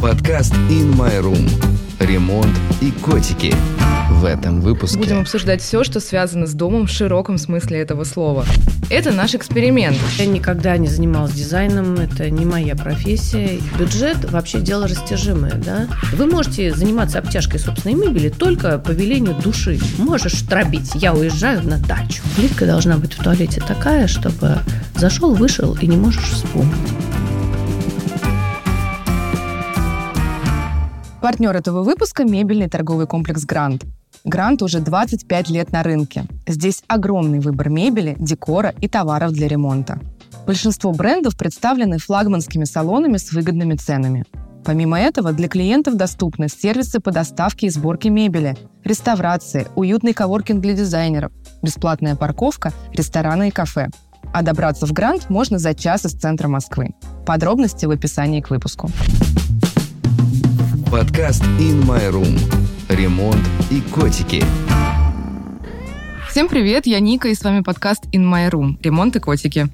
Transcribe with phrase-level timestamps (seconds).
[0.00, 1.46] Подкаст In My Room.
[1.98, 3.54] Ремонт и котики.
[4.12, 4.96] В этом выпуске.
[4.98, 8.46] Будем обсуждать все, что связано с домом в широком смысле этого слова.
[8.88, 9.98] Это наш эксперимент.
[10.16, 13.60] Я никогда не занималась дизайном, это не моя профессия.
[13.78, 15.86] Бюджет вообще дело растяжимое, да?
[16.14, 19.78] Вы можете заниматься обтяжкой собственной мебели только по велению души.
[19.98, 22.22] Можешь тробить, я уезжаю на дачу.
[22.36, 24.60] Плитка должна быть в туалете такая, чтобы
[24.96, 26.88] зашел, вышел и не можешь вспомнить.
[31.20, 33.84] Партнер этого выпуска– мебельный торговый комплекс «Грант».
[34.24, 36.24] «Грант» уже 25 лет на рынке.
[36.46, 40.00] Здесь огромный выбор мебели, декора и товаров для ремонта.
[40.46, 44.24] Большинство брендов представлены флагманскими салонами с выгодными ценами.
[44.64, 50.72] Помимо этого, для клиентов доступны сервисы по доставке и сборке мебели, реставрации, уютный коворкинг для
[50.72, 53.90] дизайнеров, бесплатная парковка, рестораны и кафе.
[54.32, 56.94] А добраться в Грант можно за час из центра Москвы.
[57.26, 58.90] Подробности в описании к выпуску.
[60.90, 62.36] Подкаст In My Room.
[62.88, 64.42] Ремонт и котики.
[66.28, 69.68] Всем привет, я Ника, и с вами подкаст In My Room «Ремонт и котики».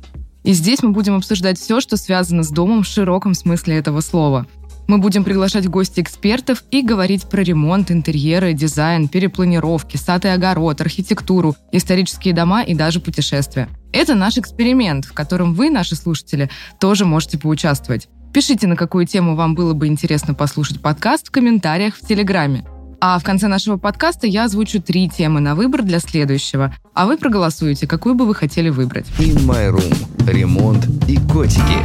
[0.44, 4.46] И здесь мы будем обсуждать все, что связано с домом в широком смысле этого слова.
[4.88, 10.28] Мы будем приглашать в гости экспертов и говорить про ремонт, интерьеры, дизайн, перепланировки, сад и
[10.28, 13.70] огород, архитектуру, исторические дома и даже путешествия.
[13.90, 18.10] Это наш эксперимент, в котором вы, наши слушатели, тоже можете поучаствовать.
[18.36, 22.66] Пишите, на какую тему вам было бы интересно послушать подкаст в комментариях в Телеграме.
[23.00, 27.16] А в конце нашего подкаста я озвучу три темы на выбор для следующего, а вы
[27.16, 29.06] проголосуете, какую бы вы хотели выбрать.
[29.18, 30.30] In My Room.
[30.30, 31.78] Ремонт и котики.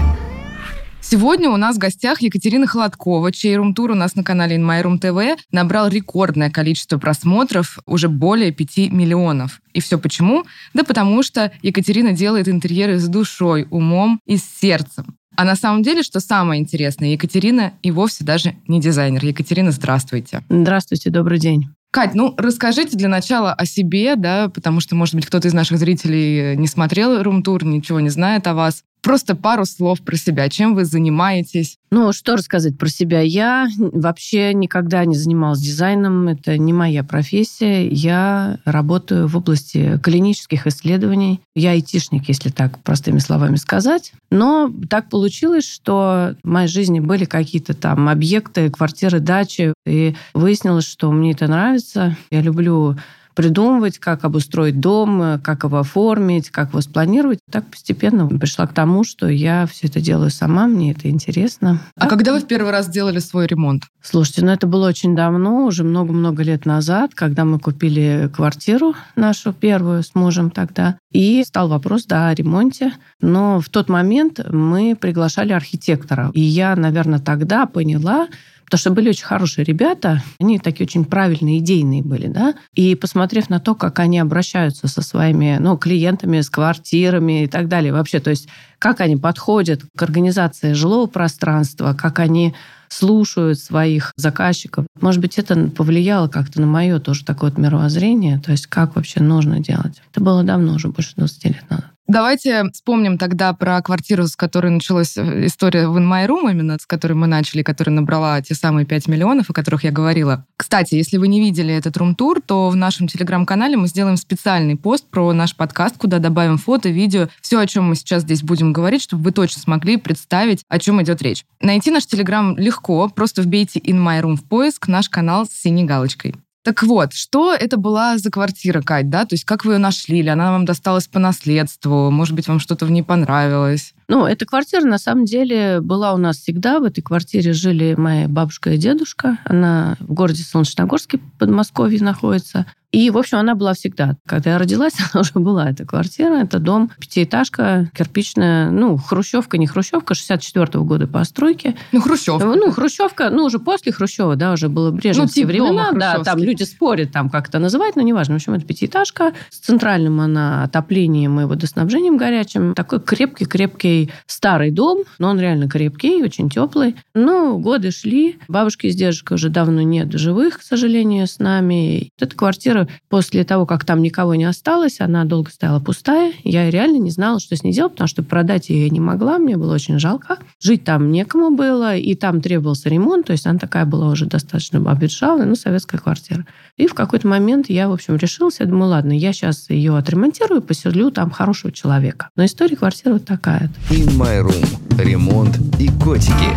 [0.99, 4.83] Сегодня у нас в гостях Екатерина Холодкова, чей рум-тур у нас на канале In My
[4.83, 9.61] Room TV набрал рекордное количество просмотров, уже более 5 миллионов.
[9.71, 10.43] И все почему?
[10.73, 15.15] Да потому что Екатерина делает интерьеры с душой, умом и сердцем.
[15.35, 19.23] А на самом деле, что самое интересное, Екатерина и вовсе даже не дизайнер.
[19.25, 20.43] Екатерина, здравствуйте.
[20.49, 21.69] Здравствуйте, добрый день.
[21.91, 25.77] Кать, ну расскажите для начала о себе, да, потому что, может быть, кто-то из наших
[25.77, 28.83] зрителей не смотрел рум-тур, ничего не знает о вас.
[29.01, 30.47] Просто пару слов про себя.
[30.47, 31.77] Чем вы занимаетесь?
[31.89, 33.21] Ну, что рассказать про себя?
[33.21, 36.27] Я вообще никогда не занималась дизайном.
[36.27, 37.87] Это не моя профессия.
[37.87, 41.41] Я работаю в области клинических исследований.
[41.55, 44.13] Я айтишник, если так простыми словами сказать.
[44.29, 49.73] Но так получилось, что в моей жизни были какие-то там объекты, квартиры, дачи.
[49.85, 52.15] И выяснилось, что мне это нравится.
[52.29, 52.95] Я люблю
[53.41, 57.39] придумывать, как обустроить дом, как его оформить, как его спланировать.
[57.49, 61.81] Так постепенно пришла к тому, что я все это делаю сама, мне это интересно.
[61.95, 62.09] А так?
[62.09, 63.85] когда вы в первый раз делали свой ремонт?
[64.03, 69.53] Слушайте, ну это было очень давно, уже много-много лет назад, когда мы купили квартиру нашу
[69.53, 70.97] первую с мужем тогда.
[71.11, 72.93] И стал вопрос, да, о ремонте.
[73.19, 76.31] Но в тот момент мы приглашали архитектора.
[76.33, 78.27] И я, наверное, тогда поняла,
[78.71, 82.55] Потому что были очень хорошие ребята, они такие очень правильные, идейные были, да.
[82.73, 87.67] И посмотрев на то, как они обращаются со своими ну, клиентами, с квартирами и так
[87.67, 88.47] далее, вообще, то есть
[88.79, 92.55] как они подходят к организации жилого пространства, как они
[92.87, 94.85] слушают своих заказчиков.
[95.01, 99.21] Может быть, это повлияло как-то на мое тоже такое вот мировоззрение, то есть как вообще
[99.21, 100.01] нужно делать.
[100.09, 101.91] Это было давно, уже больше 20 лет назад.
[102.11, 106.77] Давайте вспомним тогда про квартиру, с которой началась э, история в In My Room, именно
[106.77, 110.45] с которой мы начали, которая набрала те самые 5 миллионов, о которых я говорила.
[110.57, 115.07] Кстати, если вы не видели этот рум-тур, то в нашем телеграм-канале мы сделаем специальный пост
[115.09, 119.03] про наш подкаст, куда добавим фото, видео, все, о чем мы сейчас здесь будем говорить,
[119.03, 121.45] чтобы вы точно смогли представить, о чем идет речь.
[121.61, 125.85] Найти наш телеграм легко, просто вбейте In My Room в поиск, наш канал с синей
[125.85, 126.35] галочкой.
[126.63, 129.25] Так вот, что это была за квартира, Кать, да?
[129.25, 130.19] То есть как вы ее нашли?
[130.19, 132.11] Или она вам досталась по наследству?
[132.11, 133.93] Может быть, вам что-то в ней понравилось?
[134.11, 136.81] Ну, эта квартира, на самом деле, была у нас всегда.
[136.81, 139.37] В этой квартире жили моя бабушка и дедушка.
[139.45, 142.65] Она в городе Солнечногорске, Подмосковье находится.
[142.91, 144.17] И, в общем, она была всегда.
[144.27, 146.35] Когда я родилась, она уже была, эта квартира.
[146.41, 151.75] Это дом, пятиэтажка, кирпичная, ну, хрущевка, не хрущевка, 64 -го года постройки.
[151.93, 152.45] Ну, хрущевка.
[152.45, 155.91] Ну, хрущевка, ну, уже после Хрущева, да, уже было брежневские ну, типа времена.
[155.93, 158.33] Да, там люди спорят, там как это называть, но неважно.
[158.33, 159.33] В общем, это пятиэтажка.
[159.49, 162.73] С центральным она отоплением и водоснабжением горячим.
[162.73, 166.95] Такой крепкий-крепкий старый дом, но он реально крепкий, очень теплый.
[167.13, 168.39] Ну, годы шли.
[168.47, 172.09] Бабушки с дедушкой уже давно нет живых, к сожалению, с нами.
[172.19, 176.33] Эта квартира после того, как там никого не осталось, она долго стояла пустая.
[176.43, 179.37] Я реально не знала, что с ней делать, потому что продать ее я не могла,
[179.37, 180.37] мне было очень жалко.
[180.61, 184.79] Жить там некому было, и там требовался ремонт, то есть она такая была уже достаточно
[184.79, 186.45] обветшалая, ну, советская квартира.
[186.77, 190.61] И в какой-то момент я, в общем, решилась, я думаю, ладно, я сейчас ее отремонтирую,
[190.61, 192.29] поселю там хорошего человека.
[192.35, 193.69] Но история квартиры вот такая.
[193.89, 195.01] In My Room.
[195.01, 196.55] Ремонт и котики.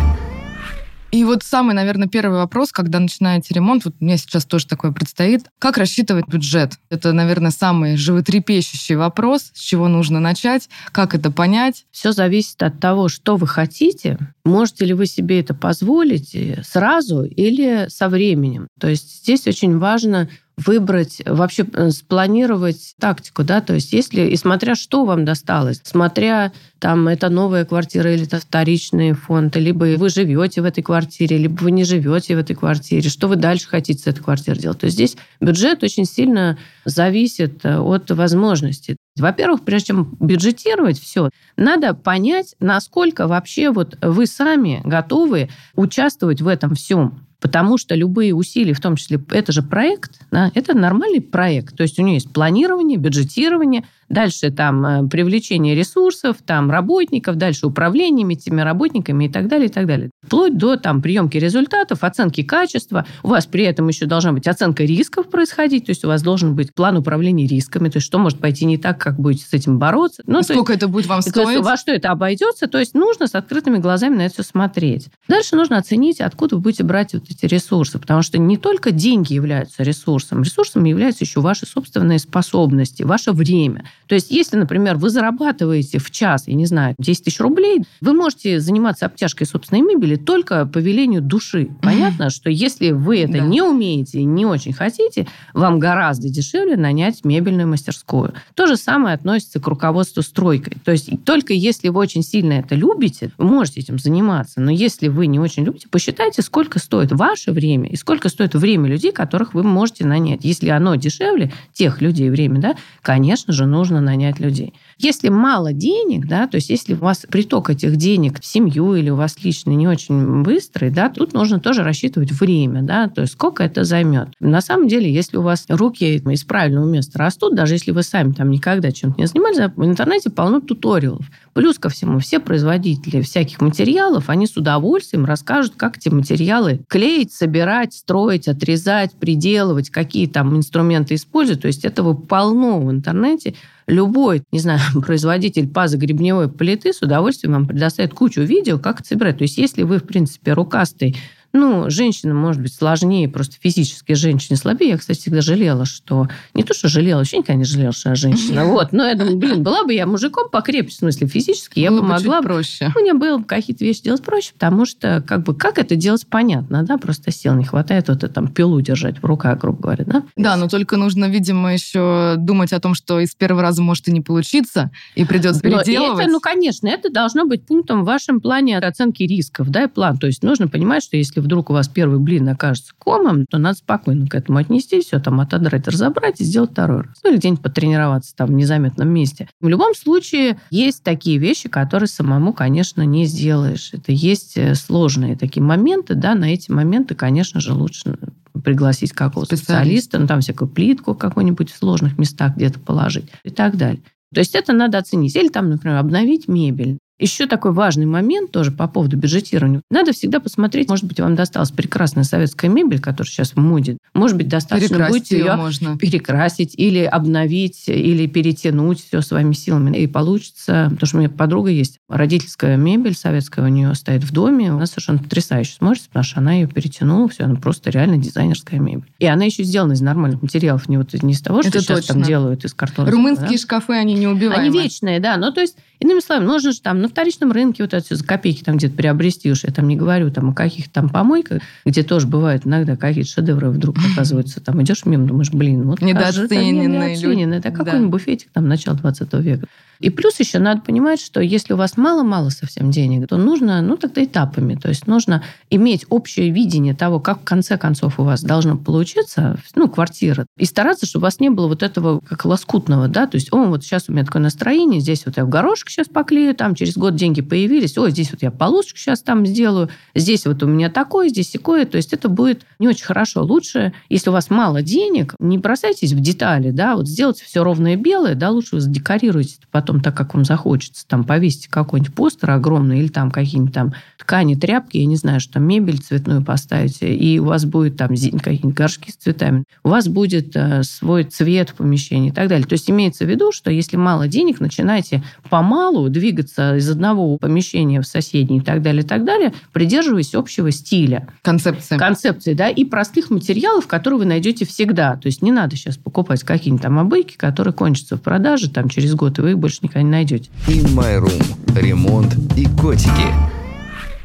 [1.11, 5.45] И вот самый, наверное, первый вопрос, когда начинаете ремонт, вот мне сейчас тоже такое предстоит,
[5.59, 6.73] как рассчитывать бюджет?
[6.89, 11.85] Это, наверное, самый животрепещущий вопрос, с чего нужно начать, как это понять.
[11.91, 16.35] Все зависит от того, что вы хотите, можете ли вы себе это позволить
[16.67, 18.67] сразу или со временем.
[18.77, 24.35] То есть здесь очень важно выбрать, вообще э, спланировать тактику, да, то есть если, и
[24.37, 30.09] смотря что вам досталось, смотря там это новая квартира или это вторичный фонд, либо вы
[30.09, 34.03] живете в этой квартире, либо вы не живете в этой квартире, что вы дальше хотите
[34.03, 34.79] с этой квартирой делать.
[34.79, 38.97] То есть здесь бюджет очень сильно зависит э, от возможностей.
[39.17, 46.47] Во-первых, прежде чем бюджетировать все, надо понять, насколько вообще вот вы сами готовы участвовать в
[46.47, 47.24] этом всем.
[47.39, 51.75] Потому что любые усилия, в том числе это же проект, да, это нормальный проект.
[51.75, 57.65] То есть у него есть планирование, бюджетирование, Дальше там э, привлечение ресурсов, там работников, дальше
[57.67, 60.11] управление этими работниками и так далее, и так далее.
[60.23, 63.05] Вплоть до там приемки результатов, оценки качества.
[63.23, 66.55] У вас при этом еще должна быть оценка рисков происходить, то есть у вас должен
[66.55, 69.79] быть план управления рисками, то есть что может пойти не так, как будете с этим
[69.79, 70.21] бороться.
[70.27, 71.49] Ну, Сколько есть, это будет вам стоить?
[71.49, 75.07] Есть, во что это обойдется, то есть нужно с открытыми глазами на это все смотреть.
[75.27, 79.33] Дальше нужно оценить, откуда вы будете брать вот эти ресурсы, потому что не только деньги
[79.33, 83.85] являются ресурсом, ресурсом являются еще ваши собственные способности, ваше время.
[84.07, 88.13] То есть, если, например, вы зарабатываете в час, я не знаю, 10 тысяч рублей, вы
[88.13, 91.69] можете заниматься обтяжкой собственной мебели только по велению души.
[91.81, 93.39] Понятно, что если вы это да.
[93.39, 98.33] не умеете и не очень хотите, вам гораздо дешевле нанять мебельную мастерскую.
[98.53, 100.77] То же самое относится к руководству стройкой.
[100.83, 104.61] То есть, только если вы очень сильно это любите, вы можете этим заниматься.
[104.61, 108.89] Но если вы не очень любите, посчитайте, сколько стоит ваше время и сколько стоит время
[108.89, 110.43] людей, которых вы можете нанять.
[110.43, 114.73] Если оно дешевле, тех людей время, да, конечно же, нужно нужно нанять людей.
[114.97, 119.09] Если мало денег, да, то есть если у вас приток этих денег в семью или
[119.09, 123.33] у вас личный не очень быстрый, да, тут нужно тоже рассчитывать время, да, то есть
[123.33, 124.29] сколько это займет.
[124.39, 128.31] На самом деле, если у вас руки из правильного места растут, даже если вы сами
[128.31, 131.25] там никогда чем-то не занимались, в интернете полно туториалов.
[131.53, 137.31] Плюс ко всему, все производители всяких материалов, они с удовольствием расскажут, как эти материалы клеить,
[137.31, 141.61] собирать, строить, отрезать, приделывать, какие там инструменты использовать.
[141.61, 143.55] То есть этого полно в интернете
[143.87, 149.37] любой, не знаю, производитель пазогребневой плиты с удовольствием вам предоставит кучу видео, как это собирать.
[149.37, 151.15] То есть, если вы, в принципе, рукастый
[151.55, 154.91] ну, женщина может быть сложнее, просто физически женщине слабее.
[154.91, 156.27] Я, кстати, всегда жалела, что...
[156.53, 158.65] Не то, что жалела, вообще никогда не жалела, что я женщина.
[158.65, 158.91] Вот.
[158.91, 162.41] Но я думаю, блин, была бы я мужиком покрепче, в смысле физически, я бы могла...
[162.41, 162.91] Бы проще.
[162.95, 166.83] Мне было бы какие-то вещи делать проще, потому что как бы как это делать понятно,
[166.83, 170.23] да, просто сил не хватает вот это там пилу держать в руках, грубо говоря, да?
[170.35, 174.11] Да, но только нужно, видимо, еще думать о том, что из первого раза может и
[174.11, 176.19] не получиться, и придется переделывать.
[176.19, 180.17] Это, ну, конечно, это должно быть пунктом в вашем плане оценки рисков, да, и план.
[180.17, 183.77] То есть нужно понимать, что если вдруг у вас первый блин окажется комом, то надо
[183.77, 187.15] спокойно к этому отнестись, все там отодрать, разобрать и сделать второй раз.
[187.23, 189.47] Ну, или где-нибудь потренироваться там в незаметном месте.
[189.61, 193.91] В любом случае, есть такие вещи, которые самому, конечно, не сделаешь.
[193.93, 198.17] Это есть э, сложные такие моменты, да, на эти моменты, конечно же, лучше
[198.63, 203.77] пригласить какого-то специалиста, ну, там всякую плитку какую-нибудь в сложных местах где-то положить и так
[203.77, 204.01] далее.
[204.33, 205.35] То есть это надо оценить.
[205.35, 206.97] Или там, например, обновить мебель.
[207.17, 209.81] Еще такой важный момент тоже по поводу бюджетирования.
[209.89, 213.97] Надо всегда посмотреть, может быть, вам досталась прекрасная советская мебель, которая сейчас в моде.
[214.13, 215.97] Может быть, достаточно перекрасить будет ее, можно.
[215.97, 219.95] перекрасить или обновить, или перетянуть все своими силами.
[219.97, 224.33] И получится, потому что у меня подруга есть, родительская мебель советская у нее стоит в
[224.33, 224.71] доме.
[224.71, 229.09] Она совершенно потрясающе смотрится, потому что она ее перетянула, все, она просто реально дизайнерская мебель.
[229.19, 231.99] И она еще сделана из нормальных материалов, не, вот, не из того, что Это сейчас
[231.99, 232.15] точно.
[232.15, 233.09] там делают из картона.
[233.09, 233.57] Румынские да?
[233.57, 234.69] шкафы, они не убиваемые.
[234.69, 235.37] Они вечные, да.
[235.37, 238.25] Ну, то есть Иными словами, нужно же там на вторичном рынке вот это все за
[238.25, 239.51] копейки там где-то приобрести.
[239.51, 243.29] Уж я там не говорю там о каких-то там помойках, где тоже бывают иногда какие-то
[243.29, 244.59] шедевры вдруг оказываются.
[244.59, 246.87] Там идешь мимо, думаешь, блин, вот недооцененные.
[246.87, 247.59] Недооцененные.
[247.59, 249.67] Это какой-нибудь буфетик там начала 20 века.
[249.99, 253.97] И плюс еще надо понимать, что если у вас мало-мало совсем денег, то нужно, ну,
[253.97, 254.75] тогда этапами.
[254.75, 259.57] То есть нужно иметь общее видение того, как в конце концов у вас должно получиться,
[259.75, 260.45] ну, квартира.
[260.57, 263.65] И стараться, чтобы у вас не было вот этого как лоскутного, да, то есть, о,
[263.65, 266.97] вот сейчас у меня такое настроение, здесь вот я в горошек сейчас поклею, там через
[266.97, 270.89] год деньги появились, о, здесь вот я полосочку сейчас там сделаю, здесь вот у меня
[270.89, 271.85] такое, здесь такое.
[271.85, 273.43] То есть это будет не очень хорошо.
[273.43, 277.95] Лучше, если у вас мало денег, не бросайтесь в детали, да, вот сделайте все ровное
[277.95, 282.51] белое, да, лучше вы задекорируете под потом, так как вам захочется, там повесить какой-нибудь постер
[282.51, 287.13] огромный или там какие-нибудь там ткани, тряпки, я не знаю, что там мебель цветную поставите,
[287.13, 291.69] и у вас будет там какие-нибудь горшки с цветами, у вас будет э, свой цвет
[291.69, 292.65] в помещении и так далее.
[292.65, 298.01] То есть имеется в виду, что если мало денег, начинайте помалу двигаться из одного помещения
[298.01, 301.27] в соседнее и так далее, и так далее, придерживаясь общего стиля.
[301.41, 301.97] Концепции.
[301.97, 305.15] Концепции, да, и простых материалов, которые вы найдете всегда.
[305.17, 309.13] То есть не надо сейчас покупать какие-нибудь там обойки, которые кончатся в продаже там через
[309.15, 310.49] год, и вы их больше никогда не найдете.
[310.67, 311.79] In My Room.
[311.79, 313.55] Ремонт и котики.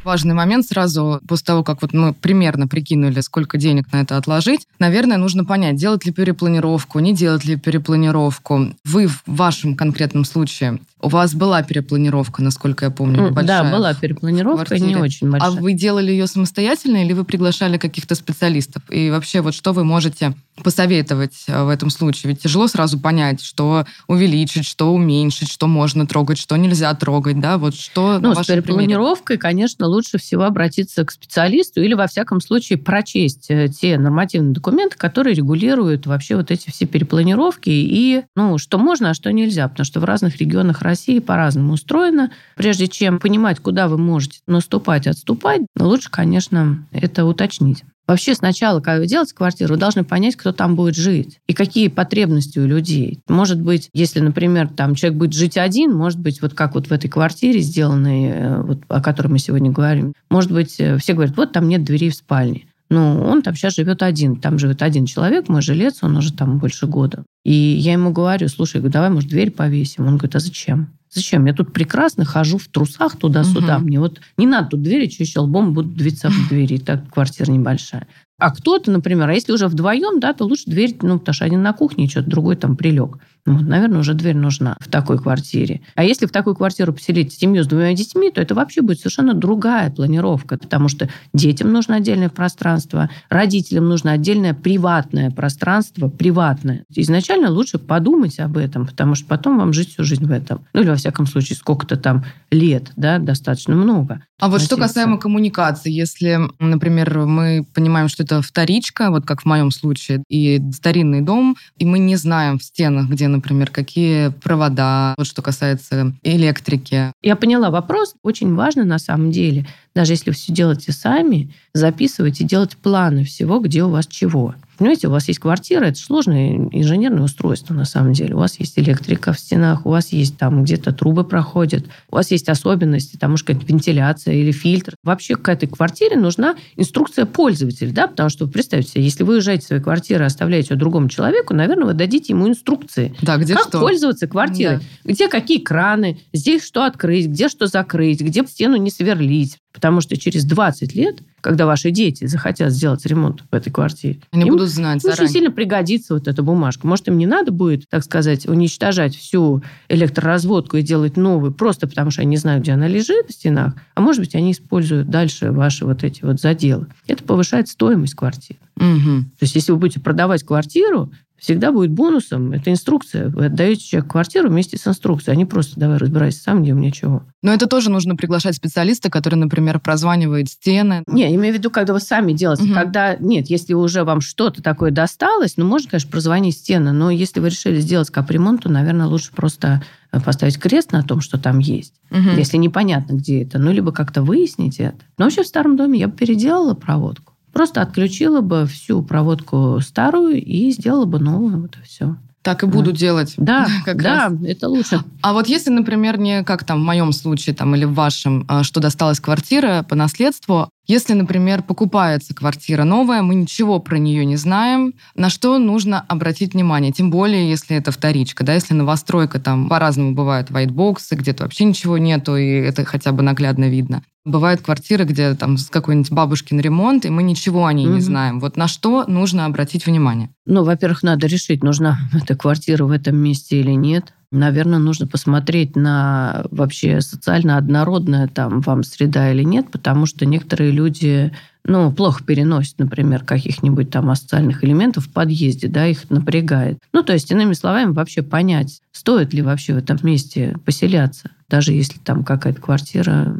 [0.03, 4.67] Важный момент сразу после того, как вот мы примерно прикинули, сколько денег на это отложить,
[4.79, 8.73] наверное, нужно понять, делать ли перепланировку, не делать ли перепланировку.
[8.83, 13.63] Вы в вашем конкретном случае у вас была перепланировка, насколько я помню, большая.
[13.63, 15.49] Да, была перепланировка, не очень большая.
[15.49, 18.83] А вы делали ее самостоятельно или вы приглашали каких-то специалистов?
[18.89, 22.31] И вообще, вот что вы можете посоветовать э, в этом случае?
[22.31, 27.57] Ведь тяжело сразу понять, что увеличить, что уменьшить, что можно трогать, что нельзя трогать, да?
[27.57, 29.41] Вот что ну, с перепланировкой, примере?
[29.41, 34.97] конечно, лучше всего обратиться к специалисту или, во всяком случае, прочесть э, те нормативные документы,
[34.97, 39.85] которые регулируют вообще вот эти все перепланировки и, ну, что можно, а что нельзя, потому
[39.85, 42.31] что в разных регионах России по-разному устроено.
[42.55, 47.83] Прежде чем понимать, куда вы можете наступать, отступать, лучше, конечно, это уточнить.
[48.07, 51.87] Вообще сначала, когда вы делаете квартиру, вы должны понять, кто там будет жить и какие
[51.87, 53.19] потребности у людей.
[53.29, 56.91] Может быть, если, например, там человек будет жить один, может быть, вот как вот в
[56.91, 61.37] этой квартире сделанной, э, вот, о которой мы сегодня говорим, может быть, э, все говорят,
[61.37, 62.65] вот там нет дверей в спальне.
[62.91, 64.35] Ну, он там сейчас живет один.
[64.35, 67.23] Там живет один человек, мой жилец, он уже там больше года.
[67.45, 70.07] И я ему говорю, слушай, давай, может, дверь повесим.
[70.07, 70.89] Он говорит, а зачем?
[71.09, 71.45] Зачем?
[71.45, 73.77] Я тут прекрасно хожу в трусах туда-сюда.
[73.77, 73.85] Угу.
[73.85, 76.79] Мне вот не надо тут двери, что еще лбом буду двигаться в двери.
[76.79, 78.07] Так квартира небольшая.
[78.41, 81.61] А кто-то, например, а если уже вдвоем, да, то лучше дверь, ну, потому что один
[81.61, 83.19] на кухне, что-то другой там прилег.
[83.45, 85.81] Ну, вот, наверное, уже дверь нужна в такой квартире.
[85.95, 89.33] А если в такую квартиру поселить семью с двумя детьми, то это вообще будет совершенно
[89.33, 96.83] другая планировка, потому что детям нужно отдельное пространство, родителям нужно отдельное приватное пространство, приватное.
[96.95, 100.65] Изначально лучше подумать об этом, потому что потом вам жить всю жизнь в этом.
[100.73, 104.23] Ну, или, во всяком случае, сколько-то там лет, да, достаточно много.
[104.39, 109.45] А вот что касаемо коммуникации, если, например, мы понимаем, что это вторичка, вот как в
[109.45, 115.15] моем случае, и старинный дом, и мы не знаем в стенах, где, например, какие провода,
[115.17, 117.11] вот что касается электрики.
[117.21, 118.15] Я поняла вопрос.
[118.23, 123.59] Очень важно на самом деле, даже если все делаете сами, записывать и делать планы всего,
[123.59, 124.55] где у вас чего.
[124.81, 128.33] Понимаете, у вас есть квартира, это сложное инженерное устройство на самом деле.
[128.33, 132.31] У вас есть электрика в стенах, у вас есть там где-то трубы проходят, у вас
[132.31, 134.95] есть особенности, там, может, какая-то вентиляция или фильтр.
[135.03, 139.65] Вообще к этой квартире нужна инструкция пользователя, да, потому что, представьте себе, если вы уезжаете
[139.65, 143.13] в свою квартиру и оставляете ее другому человеку, наверное, вы дадите ему инструкции.
[143.21, 143.81] Да, где как что?
[143.81, 145.11] пользоваться квартирой, да.
[145.11, 149.59] где какие краны, здесь что открыть, где что закрыть, где стену не сверлить.
[149.71, 154.47] Потому что через 20 лет, когда ваши дети захотят сделать ремонт в этой квартире, они
[154.47, 156.85] им будут знать очень сильно пригодится вот эта бумажка.
[156.87, 162.11] Может, им не надо будет, так сказать, уничтожать всю электроразводку и делать новую, просто потому
[162.11, 165.51] что они не знают, где она лежит в стенах, а может быть, они используют дальше
[165.51, 166.87] ваши вот эти вот заделы.
[167.07, 168.59] Это повышает стоимость квартиры.
[168.77, 169.23] Угу.
[169.39, 171.11] То есть, если вы будете продавать квартиру,
[171.41, 172.51] всегда будет бонусом.
[172.51, 173.29] Это инструкция.
[173.29, 176.75] Вы отдаете человеку квартиру вместе с инструкцией, а не просто давай разбирайся сам, где у
[176.75, 177.23] меня чего.
[177.41, 181.03] Но это тоже нужно приглашать специалиста, который, например, прозванивает стены.
[181.07, 182.65] Не, имею в виду, когда вы сами делаете.
[182.65, 182.73] Угу.
[182.73, 187.39] Когда, нет, если уже вам что-то такое досталось, ну, можно, конечно, прозвонить стены, но если
[187.39, 189.81] вы решили сделать капремонт, то, наверное, лучше просто
[190.11, 192.37] э, поставить крест на том, что там есть, угу.
[192.37, 193.57] если непонятно, где это.
[193.57, 194.99] Ну, либо как-то выяснить это.
[195.17, 197.30] Но вообще в старом доме я бы переделала проводку.
[197.51, 201.61] Просто отключила бы всю проводку старую и сделала бы новую.
[201.61, 202.15] Вот и все.
[202.41, 202.97] Так и буду да.
[202.97, 203.33] делать.
[203.37, 204.33] Да, как да, раз.
[204.43, 205.03] это лучше.
[205.21, 208.63] А вот если, например, не как там в моем случае там, или в вашем, а,
[208.63, 214.37] что досталась квартира по наследству, если, например, покупается квартира новая, мы ничего про нее не
[214.37, 219.69] знаем, на что нужно обратить внимание, тем более, если это вторичка, да, если новостройка, там
[219.69, 224.01] по-разному бывают вайтбоксы, где-то вообще ничего нету, и это хотя бы наглядно видно.
[224.23, 227.93] Бывают квартиры, где там какой-нибудь бабушкин ремонт, и мы ничего о ней mm-hmm.
[227.93, 228.39] не знаем.
[228.39, 230.29] Вот на что нужно обратить внимание?
[230.45, 234.13] Ну, во-первых, надо решить, нужна эта квартира в этом месте или нет.
[234.31, 240.71] Наверное, нужно посмотреть на вообще социально однородная там вам среда или нет, потому что некоторые
[240.71, 241.33] люди
[241.65, 246.79] ну, плохо переносят, например, каких-нибудь там асоциальных элементов в подъезде, да, их напрягает.
[246.93, 251.31] Ну, то есть, иными словами, вообще понять, стоит ли вообще в этом месте поселяться.
[251.51, 253.35] Даже если там какая-то квартира,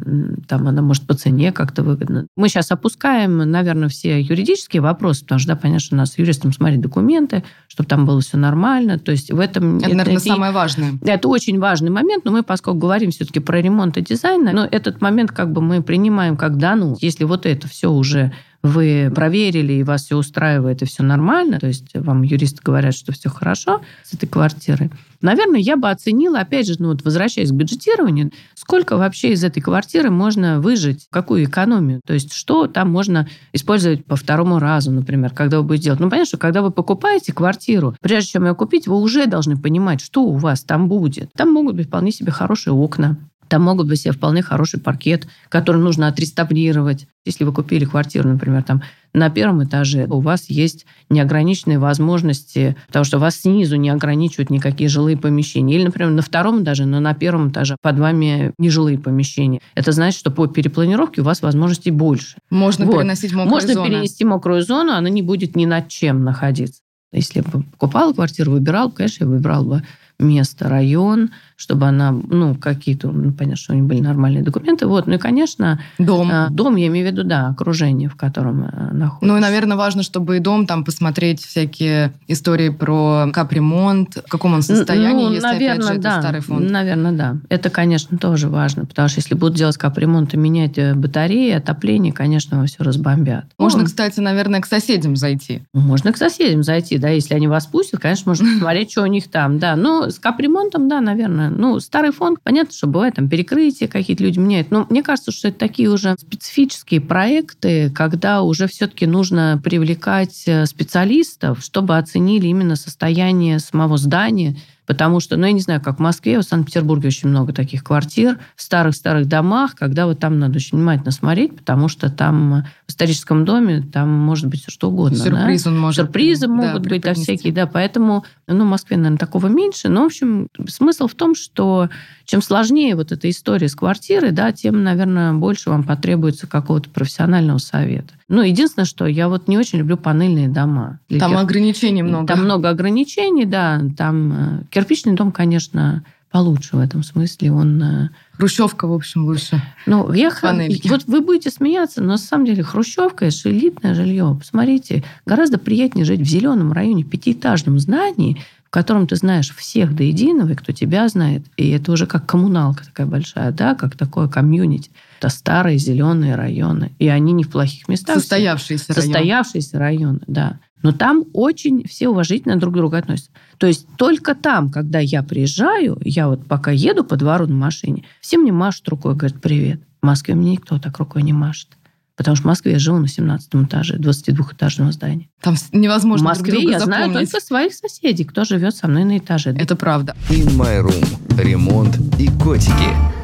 [0.46, 2.26] там она может по цене как-то выгодна.
[2.36, 6.52] Мы сейчас опускаем, наверное, все юридические вопросы, потому что, да, понятно, что у нас юристам
[6.52, 8.98] смотреть документы, чтобы там было все нормально.
[8.98, 9.78] То есть в этом...
[9.78, 10.92] Это, это наверное, это, самое важное.
[11.00, 15.00] Это очень важный момент, но мы, поскольку говорим все-таки про ремонт и дизайн, но этот
[15.00, 16.98] момент как бы мы принимаем как дану.
[17.00, 21.66] Если вот это все уже вы проверили, и вас все устраивает, и все нормально, то
[21.66, 24.90] есть вам юристы говорят, что все хорошо с этой квартирой,
[25.20, 29.60] наверное, я бы оценила, опять же, ну вот возвращаясь к бюджетированию, сколько вообще из этой
[29.60, 35.30] квартиры можно выжить, какую экономию, то есть что там можно использовать по второму разу, например,
[35.30, 36.00] когда вы будете делать.
[36.00, 40.00] Ну, понятно, что когда вы покупаете квартиру, прежде чем ее купить, вы уже должны понимать,
[40.00, 41.32] что у вас там будет.
[41.36, 43.16] Там могут быть вполне себе хорошие окна,
[43.52, 47.06] там могут быть себе вполне хороший паркет, который нужно отреставрировать.
[47.26, 48.82] Если вы купили квартиру, например, там
[49.12, 54.88] на первом этаже, у вас есть неограниченные возможности, потому что вас снизу не ограничивают никакие
[54.88, 55.74] жилые помещения.
[55.74, 59.60] Или, например, на втором этаже, но на первом этаже под вами нежилые помещения.
[59.74, 62.38] Это значит, что по перепланировке у вас возможностей больше.
[62.48, 63.00] Можно вот.
[63.00, 63.86] переносить мокрую Можно зону.
[63.86, 66.80] перенести мокрую зону, она не будет ни над чем находиться.
[67.12, 69.82] Если бы покупала квартиру, выбирал, конечно, я выбрал бы
[70.18, 71.30] место, район,
[71.62, 74.88] чтобы она, ну, какие-то, ну, понятно, что у них были нормальные документы.
[74.88, 75.80] Вот, ну и, конечно...
[75.96, 76.28] Дом.
[76.32, 79.26] А, дом, я имею в виду, да, окружение, в котором э, находится.
[79.26, 84.54] Ну и, наверное, важно, чтобы и дом, там, посмотреть всякие истории про капремонт, в каком
[84.54, 86.10] он состоянии, ну, если, наверное, опять же, да.
[86.10, 86.68] это старый фонд.
[86.68, 87.36] Наверное, да.
[87.48, 92.12] Это, конечно, тоже важно, потому что если будут делать капремонт и менять э, батареи, отопление,
[92.12, 93.44] конечно, во все разбомбят.
[93.56, 95.62] Можно, ну, кстати, наверное, к соседям зайти.
[95.72, 99.30] Можно к соседям зайти, да, если они вас пустят, конечно, можно посмотреть, что у них
[99.30, 99.76] там, да.
[99.76, 101.51] Но с капремонтом, да, наверное.
[101.56, 104.70] Ну, старый фонд понятно, что бывает там перекрытие, какие-то люди меняют.
[104.70, 110.66] Но мне кажется, что это такие уже специфические проекты, когда уже все-таки нужно привлекать э,
[110.66, 114.56] специалистов, чтобы оценили именно состояние самого здания,
[114.92, 118.38] Потому что, ну, я не знаю, как в Москве, в Санкт-Петербурге очень много таких квартир
[118.56, 123.46] в старых-старых домах, когда вот там надо очень внимательно смотреть, потому что там в историческом
[123.46, 125.16] доме там может быть все что угодно.
[125.16, 125.70] Сюрприз да?
[125.70, 126.04] он может.
[126.04, 127.66] Сюрпризы да, могут быть, да, всякие, да.
[127.66, 129.88] Поэтому, ну, в Москве, наверное, такого меньше.
[129.88, 131.88] Но, в общем, смысл в том, что
[132.26, 137.58] чем сложнее вот эта история с квартирой, да, тем, наверное, больше вам потребуется какого-то профессионального
[137.58, 138.12] совета.
[138.28, 141.00] Ну, единственное, что я вот не очень люблю панельные дома.
[141.18, 142.26] Там ограничений много.
[142.26, 143.82] Там много ограничений, да.
[143.96, 147.52] Там э, кирпичный дом, конечно, получше в этом смысле.
[147.52, 147.82] Он...
[147.82, 149.62] Э, хрущевка, в общем, лучше.
[149.86, 150.30] Ну, я...
[150.30, 150.88] Панельки.
[150.88, 154.36] Вот вы будете смеяться, но на самом деле хрущевка– это элитное жилье.
[154.38, 160.02] Посмотрите, гораздо приятнее жить в зеленом районе, пятиэтажном здании, в котором ты знаешь всех до
[160.02, 161.44] единого, и кто тебя знает.
[161.58, 164.90] И это уже как коммуналка такая большая, да, как такое комьюнити.
[165.18, 166.92] Это старые зеленые районы.
[166.98, 168.16] И они не в плохих местах.
[168.16, 169.12] Состоявшиеся районы.
[169.12, 170.58] Состоявшиеся районы, да.
[170.82, 173.30] Но там очень все уважительно друг к другу относятся.
[173.58, 178.04] То есть только там, когда я приезжаю, я вот пока еду по двору на машине,
[178.20, 179.80] все мне машут рукой, говорят, привет.
[180.00, 181.68] В Москве мне никто так рукой не машет.
[182.16, 185.28] Потому что в Москве я живу на 17 этаже 22-этажного здания.
[185.40, 186.84] Там невозможно В Москве друг я запомнить.
[187.08, 189.54] знаю только своих соседей, кто живет со мной на этаже.
[189.58, 190.14] Это правда.
[190.28, 191.42] In My Room.
[191.42, 193.21] Ремонт и котики.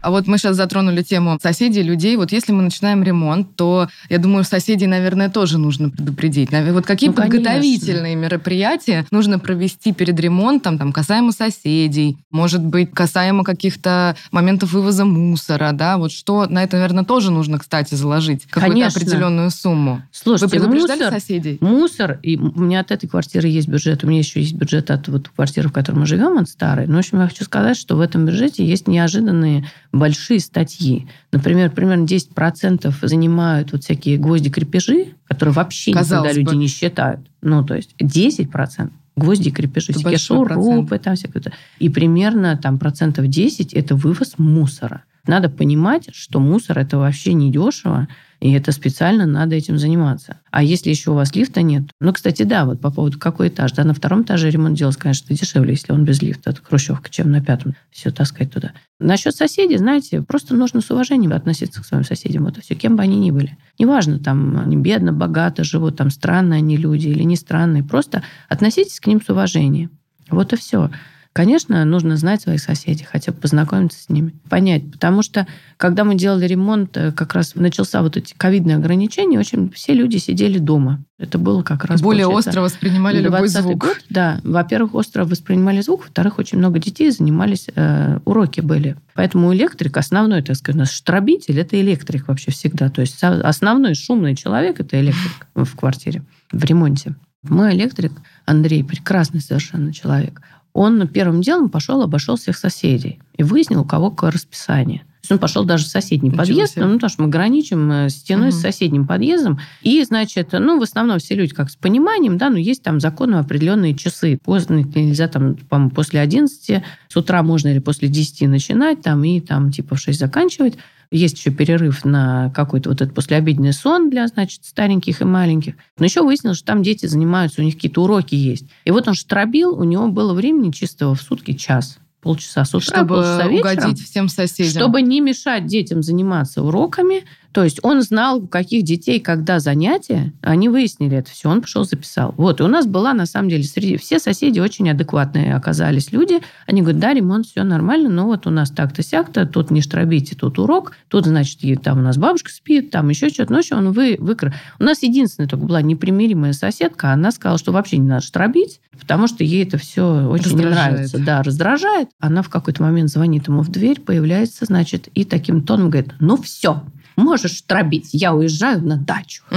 [0.00, 2.16] А вот мы сейчас затронули тему соседей, людей.
[2.16, 6.50] Вот если мы начинаем ремонт, то, я думаю, соседей, наверное, тоже нужно предупредить.
[6.50, 13.44] Вот какие Ну, подготовительные мероприятия нужно провести перед ремонтом, там, касаемо соседей, может быть, касаемо
[13.44, 15.98] каких-то моментов вывоза мусора, да?
[15.98, 20.02] Вот что на это, наверное, тоже нужно, кстати, заложить какую-то определенную сумму.
[20.12, 21.58] Слушайте, Вы предупреждали мусор, соседей?
[21.60, 25.08] Мусор, и у меня от этой квартиры есть бюджет, у меня еще есть бюджет от
[25.08, 26.86] вот квартиры, в которой мы живем, от старой.
[26.86, 31.08] Но, в общем, я хочу сказать, что в этом бюджете есть неожиданные большие статьи.
[31.32, 36.50] Например, примерно 10% занимают вот всякие гвозди-крепежи, которые вообще Казалось никогда бы.
[36.52, 37.20] люди не считают.
[37.42, 41.52] Ну, то есть 10% гвозди, крепежи, всякие шурупы, там всякое.
[41.78, 45.02] И примерно там процентов 10 это вывоз мусора.
[45.28, 48.08] Надо понимать, что мусор это вообще не дешево,
[48.40, 50.40] и это специально надо этим заниматься.
[50.50, 53.72] А если еще у вас лифта нет, ну, кстати, да, вот по поводу какой этаж,
[53.72, 57.30] да, на втором этаже ремонт делать, конечно, дешевле, если он без лифта, это хрущевка, чем
[57.30, 58.72] на пятом все таскать туда.
[59.00, 62.96] Насчет соседей, знаете, просто нужно с уважением относиться к своим соседям, вот и все, кем
[62.96, 63.58] бы они ни были.
[63.78, 68.98] Неважно, там, они бедно, богато живут, там, странные они люди или не странные, просто относитесь
[68.98, 69.90] к ним с уважением.
[70.30, 70.90] Вот и все.
[71.32, 74.90] Конечно, нужно знать своих соседей, хотя бы познакомиться с ними, понять.
[74.90, 79.70] Потому что, когда мы делали ремонт, э, как раз начался вот эти ковидные ограничения, очень
[79.70, 81.04] все люди сидели дома.
[81.18, 82.00] Это было как раз...
[82.00, 83.78] Более остро воспринимали любой 20-й звук.
[83.78, 84.40] Год, да.
[84.42, 88.96] Во-первых, остро воспринимали звук, во-вторых, очень много детей занимались, э, уроки были.
[89.14, 92.88] Поэтому электрик, основной, так сказать, у нас штробитель, это электрик вообще всегда.
[92.88, 97.14] То есть основной шумный человек– это электрик в квартире, в ремонте.
[97.42, 98.12] Мой электрик,
[98.46, 100.40] Андрей, прекрасный совершенно человек.
[100.72, 105.38] Он первым делом пошел, обошел всех соседей и выяснил, у кого какое расписание есть он
[105.38, 106.86] пошел даже в соседний Ничего подъезд, себе.
[106.86, 108.56] ну, потому что мы граничим э, стеной угу.
[108.56, 109.60] с соседним подъездом.
[109.82, 113.36] И, значит, ну, в основном все люди как с пониманием, да, но есть там законы
[113.36, 114.38] определенные часы.
[114.42, 119.40] Поздно нельзя там, по после 11, с утра можно или после 10 начинать там и
[119.40, 120.74] там типа в 6 заканчивать.
[121.10, 125.74] Есть еще перерыв на какой-то вот этот послеобеденный сон для, значит, стареньких и маленьких.
[125.98, 128.66] Но еще выяснилось, что там дети занимаются, у них какие-то уроки есть.
[128.84, 132.80] И вот он штробил, у него было времени чистого в сутки час полчаса с утра,
[132.80, 134.82] чтобы полчаса вечером, угодить всем соседям.
[134.82, 137.24] Чтобы не мешать детям заниматься уроками,
[137.58, 141.82] то есть он знал, у каких детей когда занятия, они выяснили это все, он пошел
[141.82, 142.32] записал.
[142.36, 143.96] Вот, и у нас была, на самом деле, среди...
[143.96, 146.38] все соседи очень адекватные оказались люди.
[146.68, 150.36] Они говорят, да, ремонт, все нормально, но вот у нас так-то сяк-то, тут не штробите,
[150.36, 153.52] тут урок, тут, значит, там у нас бабушка спит, там еще что-то.
[153.52, 154.54] Ну, он вы, выкр...
[154.78, 159.26] У нас единственная только была непримиримая соседка, она сказала, что вообще не надо штробить, потому
[159.26, 161.18] что ей это все очень не нравится.
[161.18, 162.08] Да, раздражает.
[162.20, 166.36] Она в какой-то момент звонит ему в дверь, появляется, значит, и таким тоном говорит, ну
[166.36, 166.84] все,
[167.18, 169.42] можешь тробить, я уезжаю на дачу.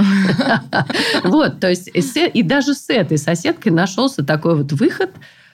[1.24, 5.10] Вот, то есть и даже с этой соседкой нашелся такой вот выход,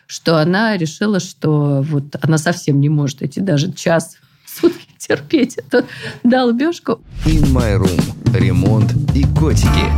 [0.07, 4.17] что она решила, что вот она совсем не может эти даже час
[4.47, 5.87] сутки терпеть эту
[6.25, 7.01] долбежку.
[7.27, 8.37] In My Room.
[8.37, 9.93] Ремонт и котики.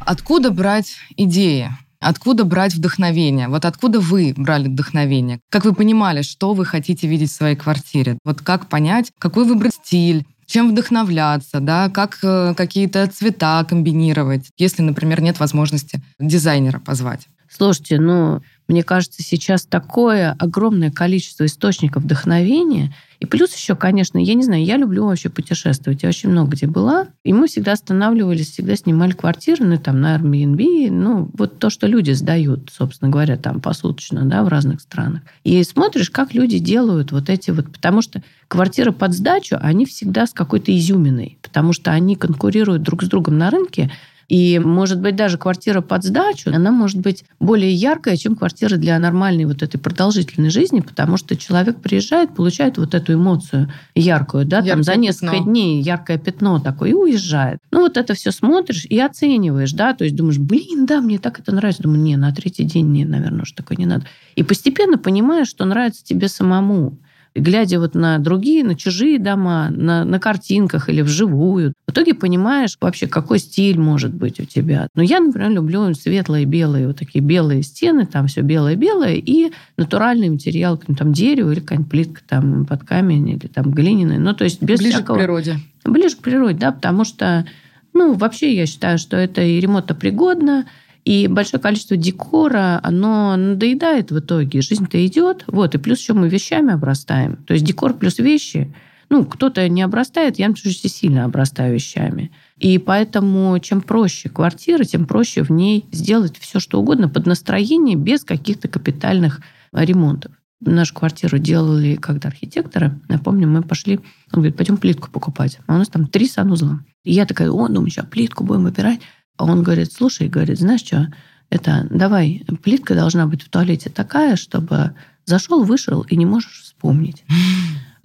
[0.00, 1.70] Откуда брать идеи?
[2.00, 3.48] Откуда брать вдохновение?
[3.48, 5.40] Вот откуда вы брали вдохновение?
[5.50, 8.18] Как вы понимали, что вы хотите видеть в своей квартире?
[8.24, 14.82] Вот как понять, какой выбрать стиль, чем вдохновляться, да, как э, какие-то цвета комбинировать, если,
[14.82, 17.28] например, нет возможности дизайнера позвать.
[17.48, 22.94] Слушайте, ну, мне кажется, сейчас такое огромное количество источников вдохновения.
[23.20, 26.02] И плюс еще, конечно, я не знаю, я люблю вообще путешествовать.
[26.02, 27.06] Я очень много где была.
[27.24, 30.90] И мы всегда останавливались, всегда снимали квартиры, ну, там, на Airbnb.
[30.90, 35.22] Ну, вот то, что люди сдают, собственно говоря, там, посуточно, да, в разных странах.
[35.44, 37.72] И смотришь, как люди делают вот эти вот...
[37.72, 41.38] Потому что квартиры под сдачу, они всегда с какой-то изюминой.
[41.42, 43.90] Потому что они конкурируют друг с другом на рынке
[44.28, 48.98] и, может быть, даже квартира под сдачу, она может быть более яркая, чем квартира для
[48.98, 54.56] нормальной вот этой продолжительной жизни, потому что человек приезжает, получает вот эту эмоцию яркую, да,
[54.56, 55.50] Яркое там за несколько пятно.
[55.50, 57.58] дней яркое пятно такое, и уезжает.
[57.70, 61.38] Ну, вот это все смотришь и оцениваешь, да, то есть думаешь, блин, да, мне так
[61.38, 61.82] это нравится.
[61.82, 64.06] Думаю, не, на третий день, не, наверное, уж такое не надо.
[64.34, 66.98] И постепенно понимаешь, что нравится тебе самому
[67.36, 72.76] глядя вот на другие, на чужие дома, на, на картинках или вживую, в итоге понимаешь
[72.80, 74.88] вообще, какой стиль может быть у тебя.
[74.94, 80.30] Но я, например, люблю светлые белые, вот такие белые стены, там все белое-белое, и натуральный
[80.30, 84.18] материал, там дерево или какая-нибудь плитка там под камень или там глиняная.
[84.18, 85.16] Ну, то есть без Ближе всякого...
[85.16, 85.58] к природе.
[85.84, 87.46] Ближе к природе, да, потому что,
[87.92, 90.66] ну, вообще я считаю, что это и ремонтопригодно, пригодно,
[91.06, 94.60] и большое количество декора, оно надоедает в итоге.
[94.60, 95.44] Жизнь-то идет.
[95.46, 95.76] Вот.
[95.76, 97.36] И плюс еще мы вещами обрастаем.
[97.46, 98.74] То есть декор плюс вещи.
[99.08, 102.32] Ну, кто-то не обрастает, я, например, сильно обрастаю вещами.
[102.58, 107.96] И поэтому чем проще квартира, тем проще в ней сделать все, что угодно под настроение,
[107.96, 109.42] без каких-то капитальных
[109.72, 110.32] ремонтов.
[110.60, 114.00] Нашу квартиру делали, когда архитекторы, напомню, мы пошли,
[114.32, 115.60] он говорит, пойдем плитку покупать.
[115.68, 116.80] А у нас там три санузла.
[117.04, 118.98] И я такая, о, думаю, сейчас плитку будем выбирать.
[119.38, 121.12] Он говорит, слушай, говорит, знаешь что,
[121.50, 124.94] это давай, плитка должна быть в туалете такая, чтобы
[125.24, 127.24] зашел, вышел и не можешь вспомнить.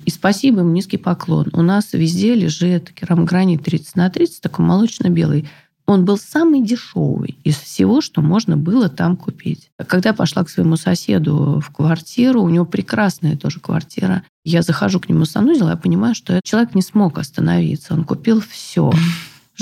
[0.06, 1.50] И спасибо им, низкий поклон.
[1.54, 5.48] У нас везде лежит керамогранит 30 на 30, такой молочно-белый.
[5.86, 9.70] Он был самый дешевый из всего, что можно было там купить.
[9.88, 15.00] Когда я пошла к своему соседу в квартиру, у него прекрасная тоже квартира, я захожу
[15.00, 17.94] к нему в санузел, я понимаю, что человек не смог остановиться.
[17.94, 18.91] Он купил все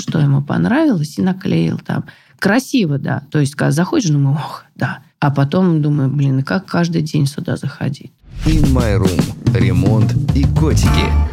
[0.00, 2.04] что ему понравилось, и наклеил там.
[2.38, 3.22] Красиво, да.
[3.30, 5.00] То есть, когда заходишь, думаю, ох, да.
[5.18, 8.12] А потом думаю, блин, и как каждый день сюда заходить?
[8.46, 9.58] In My Room.
[9.58, 11.30] Ремонт и котики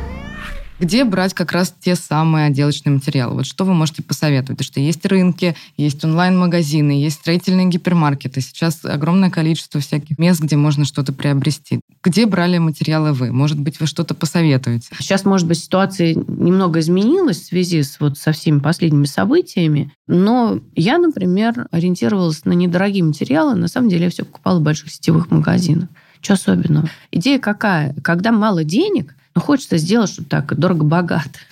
[0.80, 3.36] где брать как раз те самые отделочные материалы.
[3.36, 4.60] Вот что вы можете посоветовать?
[4.60, 8.42] Потому что есть рынки, есть онлайн-магазины, есть строительные гипермаркеты.
[8.42, 11.80] Сейчас огромное количество всяких мест, где можно что-то приобрести.
[12.04, 13.32] Где брали материалы вы?
[13.32, 14.88] Может быть, вы что-то посоветуете?
[15.00, 20.60] Сейчас, может быть, ситуация немного изменилась в связи с вот со всеми последними событиями, но
[20.76, 23.56] я, например, ориентировалась на недорогие материалы.
[23.56, 25.90] На самом деле я все покупала в больших сетевых магазинах.
[26.22, 26.90] Что особенного?
[27.12, 27.94] Идея какая?
[28.04, 31.38] Когда мало денег, но хочется сделать что-то так дорого-богато.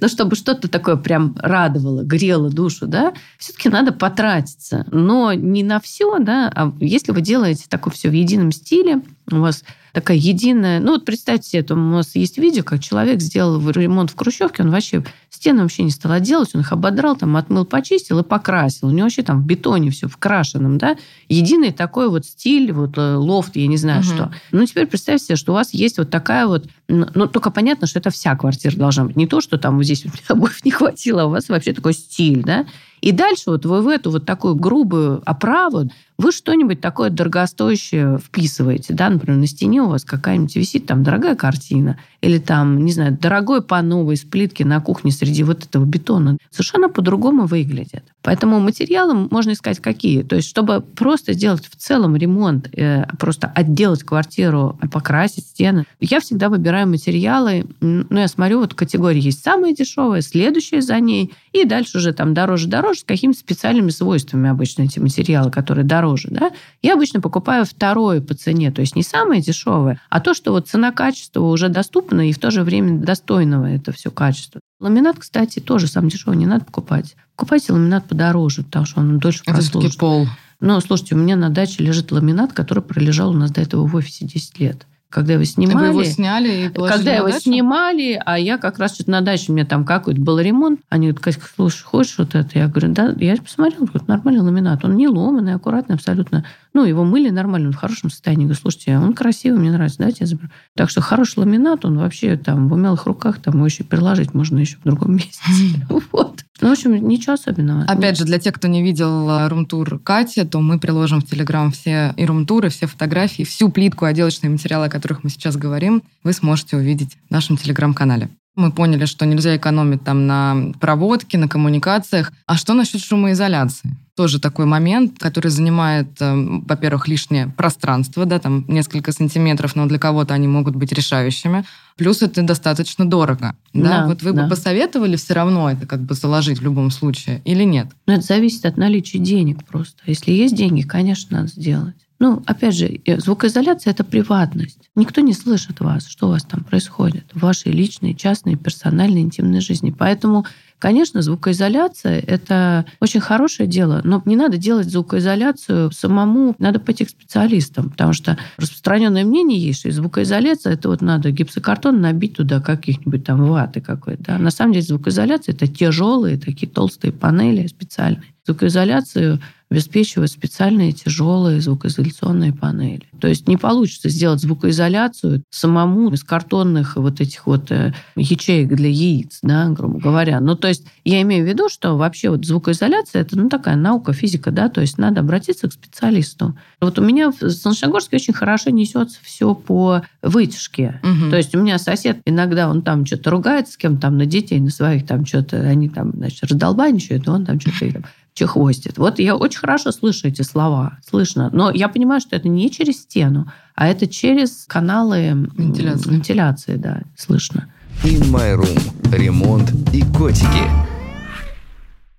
[0.00, 4.86] Но чтобы что-то такое прям радовало, грело душу, да, все-таки надо потратиться.
[4.92, 9.40] Но не на все, да, а если вы делаете такое все в едином стиле, у
[9.40, 9.64] вас
[9.96, 10.78] такая единая...
[10.78, 14.62] Ну, вот представьте себе, там у нас есть видео, как человек сделал ремонт в Хрущевке,
[14.62, 18.88] он вообще стены вообще не стал делать, он их ободрал, там отмыл, почистил и покрасил.
[18.88, 20.98] У него вообще там в бетоне все вкрашенном, да,
[21.30, 24.06] единый такой вот стиль, вот э, лофт, я не знаю угу.
[24.06, 24.32] что.
[24.52, 26.66] Ну, теперь представьте себе, что у вас есть вот такая вот...
[26.88, 29.16] Ну, только понятно, что это вся квартира должна быть.
[29.16, 32.42] Не то, что там вот здесь обоев не хватило, а у вас вообще такой стиль,
[32.42, 32.66] да.
[33.00, 38.94] И дальше вот вы в эту вот такую грубую оправу вы что-нибудь такое дорогостоящее вписываете,
[38.94, 43.16] да, например, на стене у вас какая-нибудь висит там дорогая картина, или там, не знаю,
[43.20, 48.04] дорогой панно из плитки на кухне среди вот этого бетона, совершенно по-другому выглядит.
[48.22, 50.22] Поэтому материалы можно искать какие.
[50.22, 56.20] То есть, чтобы просто сделать в целом ремонт, э, просто отделать квартиру, покрасить стены, я
[56.20, 61.64] всегда выбираю материалы, ну, я смотрю, вот категории есть самые дешевые, следующие за ней, и
[61.64, 66.05] дальше уже там дороже-дороже, с какими-то специальными свойствами обычно эти материалы, которые дороже.
[66.30, 66.52] Да?
[66.82, 70.68] Я обычно покупаю второе по цене, то есть не самое дешевое, а то, что вот
[70.68, 74.60] цена-качество уже доступно и в то же время достойного это все качество.
[74.80, 77.16] Ламинат, кстати, тоже сам дешевый, не надо покупать.
[77.36, 79.96] Покупайте ламинат подороже, потому что он дольше Это прослужит.
[79.98, 80.26] пол.
[80.60, 83.94] Но, слушайте, у меня на даче лежит ламинат, который пролежал у нас до этого в
[83.94, 85.76] офисе 10 лет когда его снимали.
[85.76, 87.40] Вы его сняли и Когда его дачу?
[87.40, 90.80] снимали, а я как раз что-то на даче, у меня там какой-то был ремонт.
[90.88, 92.58] Они говорят, слушай, хочешь вот это?
[92.58, 93.14] Я говорю, да.
[93.18, 94.84] Я посмотрела, говорю, нормальный ламинат.
[94.84, 96.44] Он не ломанный, аккуратный абсолютно.
[96.74, 98.44] Ну, его мыли нормально, он в хорошем состоянии.
[98.44, 100.48] Говорю, слушайте, он красивый, мне нравится, давайте я заберу.
[100.74, 104.58] Так что хороший ламинат, он вообще там в умелых руках, там его еще приложить можно
[104.58, 105.40] еще в другом месте.
[106.12, 106.45] Вот.
[106.60, 107.84] Ну, в общем, ничего особенного.
[107.84, 111.70] Опять же, для тех, кто не видел э, румтур Кати, то мы приложим в Телеграм
[111.70, 116.32] все и румтуры, все фотографии, всю плитку, отделочные материалы, о которых мы сейчас говорим, вы
[116.32, 118.30] сможете увидеть в нашем Телеграм-канале.
[118.56, 122.32] Мы поняли, что нельзя экономить там на проводке, на коммуникациях.
[122.46, 123.94] А что насчет шумоизоляции?
[124.16, 129.98] Тоже такой момент, который занимает, э, во-первых, лишнее пространство, да, там несколько сантиметров, но для
[129.98, 131.64] кого-то они могут быть решающими.
[131.96, 133.54] Плюс это достаточно дорого.
[133.74, 133.88] Да?
[133.88, 134.44] Да, вот вы да.
[134.44, 137.88] бы посоветовали все равно это как бы заложить в любом случае или нет?
[138.06, 139.98] Ну, это зависит от наличия денег просто.
[140.06, 142.05] Если есть деньги, конечно, надо сделать.
[142.18, 144.88] Ну, опять же, э, звукоизоляция– это приватность.
[144.94, 149.60] Никто не слышит вас, что у вас там происходит в вашей личной, частной, персональной, интимной
[149.60, 149.94] жизни.
[149.96, 150.46] Поэтому,
[150.78, 157.10] конечно, звукоизоляция– это очень хорошее дело, но не надо делать звукоизоляцию самому, надо пойти к
[157.10, 163.24] специалистам, потому что распространенное мнение есть, что звукоизоляция– это вот надо гипсокартон набить туда каких-нибудь
[163.24, 164.22] там ваты какой-то.
[164.22, 164.38] Да?
[164.38, 168.35] На самом деле звукоизоляция– это тяжелые такие толстые панели специальные.
[168.46, 173.02] Звукоизоляцию обеспечивают специальные тяжелые звукоизоляционные панели.
[173.20, 178.88] То есть не получится сделать звукоизоляцию самому из картонных вот этих вот э, ячеек для
[178.88, 180.38] яиц, да, грубо говоря.
[180.38, 184.12] Ну, то есть я имею в виду, что вообще вот звукоизоляция– это ну, такая наука,
[184.12, 186.56] физика, да, то есть надо обратиться к специалисту.
[186.80, 191.00] Вот у меня в Солнечногорске очень хорошо несется все по вытяжке.
[191.02, 191.30] Угу.
[191.30, 194.60] То есть у меня сосед иногда он там что-то ругается с кем-то там на детей,
[194.60, 198.02] на своих там что-то, они там, значит, раздолбаничают, и он там что-то
[198.36, 198.98] чехвостит.
[198.98, 201.50] Вот я очень хорошо слышу эти слова, слышно.
[201.52, 207.02] Но я понимаю, что это не через стену, а это через каналы вентиляции, вентиляции да,
[207.16, 207.68] слышно.
[208.04, 209.16] In My Room.
[209.16, 210.95] Ремонт и котики.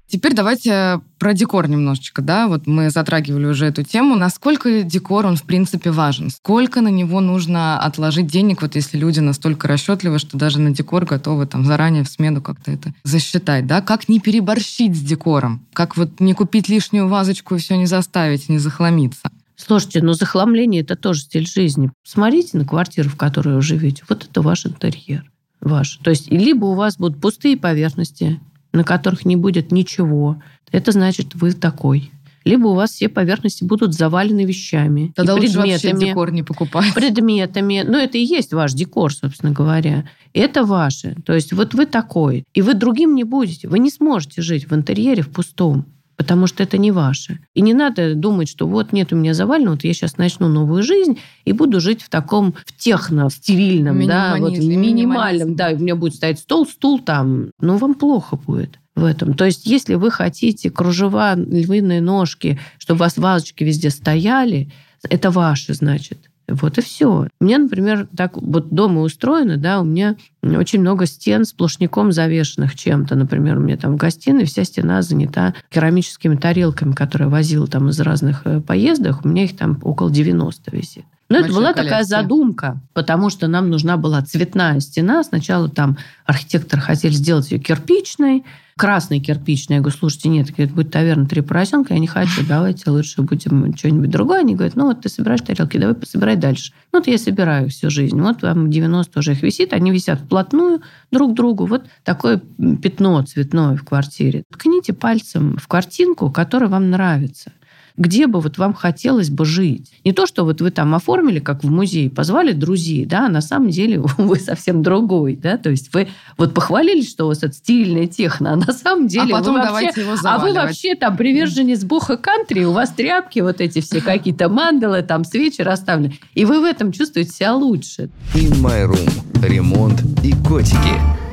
[0.09, 4.15] Теперь давайте про декор немножечко, да, вот мы затрагивали уже эту тему.
[4.15, 6.29] Насколько декор, он в принципе важен?
[6.29, 11.03] Сколько на него нужно отложить денег, вот если люди настолько расчетливы, что даже на декор
[11.03, 13.81] готовы там заранее в смену как-то это засчитать, да?
[13.81, 15.65] Как не переборщить с декором?
[15.73, 19.29] Как вот не купить лишнюю вазочку и все не заставить, не захламиться?
[19.57, 21.91] Слушайте, но захламление– это тоже стиль жизни.
[22.03, 24.03] Смотрите на квартиру, в которой вы живете.
[24.07, 25.29] Вот это ваш интерьер.
[25.59, 25.97] Ваш.
[26.03, 28.39] То есть либо у вас будут пустые поверхности,
[28.77, 32.11] на которых не будет ничего, это значит, вы такой.
[32.45, 35.11] Либо у вас все поверхности будут завалены вещами.
[35.15, 36.93] Тогда и предметами, лучше вообще декор не покупать.
[36.93, 37.83] Предметами.
[37.85, 40.05] Ну, это и есть ваш декор, собственно говоря.
[40.33, 41.17] Это ваше.
[41.25, 42.45] То есть вот вы такой.
[42.53, 43.67] И вы другим не будете.
[43.67, 45.87] Вы не сможете жить в интерьере в пустом
[46.17, 47.39] потому что это не ваше.
[47.53, 50.83] И не надо думать, что вот нет у меня завалено, вот я сейчас начну новую
[50.83, 55.95] жизнь и буду жить в таком в техно, стерильном, да, вот минимальном, да, у меня
[55.95, 59.35] будет стоять стол, стул там, но вам плохо будет в этом.
[59.35, 64.71] То есть, если вы хотите кружева, львиные ножки, чтобы у вас вазочки везде стояли,
[65.07, 66.26] это ваше, значит.
[66.49, 67.27] Вот и все.
[67.41, 73.15] Меня, например, так вот дома устроено, да, у меня очень много стен сплошняком завешенных чем-то.
[73.15, 77.99] Например, у меня там в гостиной вся стена занята керамическими тарелками, которые возила там из
[77.99, 79.25] разных э, поездок.
[79.25, 81.05] У меня их там около 90 висит.
[81.29, 81.83] Но это была коллекция.
[81.83, 85.23] такая задумка, потому что нам нужна была цветная стена.
[85.23, 88.45] Сначала там архитектор хотели сделать ее кирпичной,
[88.77, 89.77] красный кирпичный.
[89.77, 93.75] Я говорю, слушайте, нет, это будет таверна «Три поросенка», я не хочу, давайте лучше будем
[93.75, 94.39] что-нибудь другое.
[94.39, 96.71] Они говорят, ну вот ты собираешь тарелки, давай пособирай дальше.
[96.93, 98.19] Ну вот я собираю всю жизнь.
[98.21, 101.65] Вот там 90 уже их висит, они висят вплотную друг к другу.
[101.65, 102.41] Вот такое
[102.81, 104.43] пятно цветное в квартире.
[104.53, 107.51] Ткните пальцем в картинку, которая вам нравится
[107.97, 109.91] где бы вот вам хотелось бы жить.
[110.05, 113.41] Не то, что вот вы там оформили, как в музее, позвали друзей, да, а на
[113.41, 116.07] самом деле вы совсем другой, да, то есть вы
[116.37, 119.61] вот похвалились, что у вас это стильная техно, а на самом деле а потом вы
[119.61, 124.01] вообще, его а вы вообще там приверженец буха кантри, у вас тряпки вот эти все
[124.01, 128.09] какие-то мандалы, там свечи расставлены, и вы в этом чувствуете себя лучше.
[128.33, 129.47] In My Room.
[129.47, 131.26] Ремонт и котики.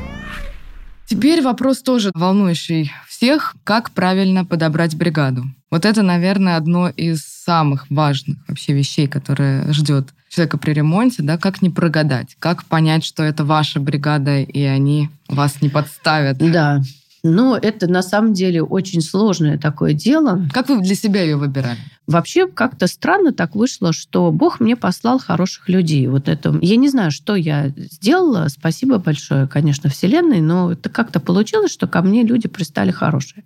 [1.15, 5.45] Теперь вопрос тоже волнующий всех, как правильно подобрать бригаду.
[5.71, 11.39] Вот это, наверное, одно из самых важных вообще вещей, которые ждет человека при ремонте, да,
[11.39, 16.39] как не прогадать, как понять, что это ваша бригада, и они вас не подставят.
[16.39, 16.83] Да,
[17.25, 20.47] но это на самом деле очень сложное такое дело.
[20.53, 21.79] Как вы для себя ее выбирали?
[22.07, 26.07] Вообще как-то странно так вышло, что Бог мне послал хороших людей.
[26.07, 28.49] Вот это я не знаю, что я сделала.
[28.49, 33.43] Спасибо большое, конечно, Вселенной, но это как-то получилось, что ко мне люди пристали хорошие.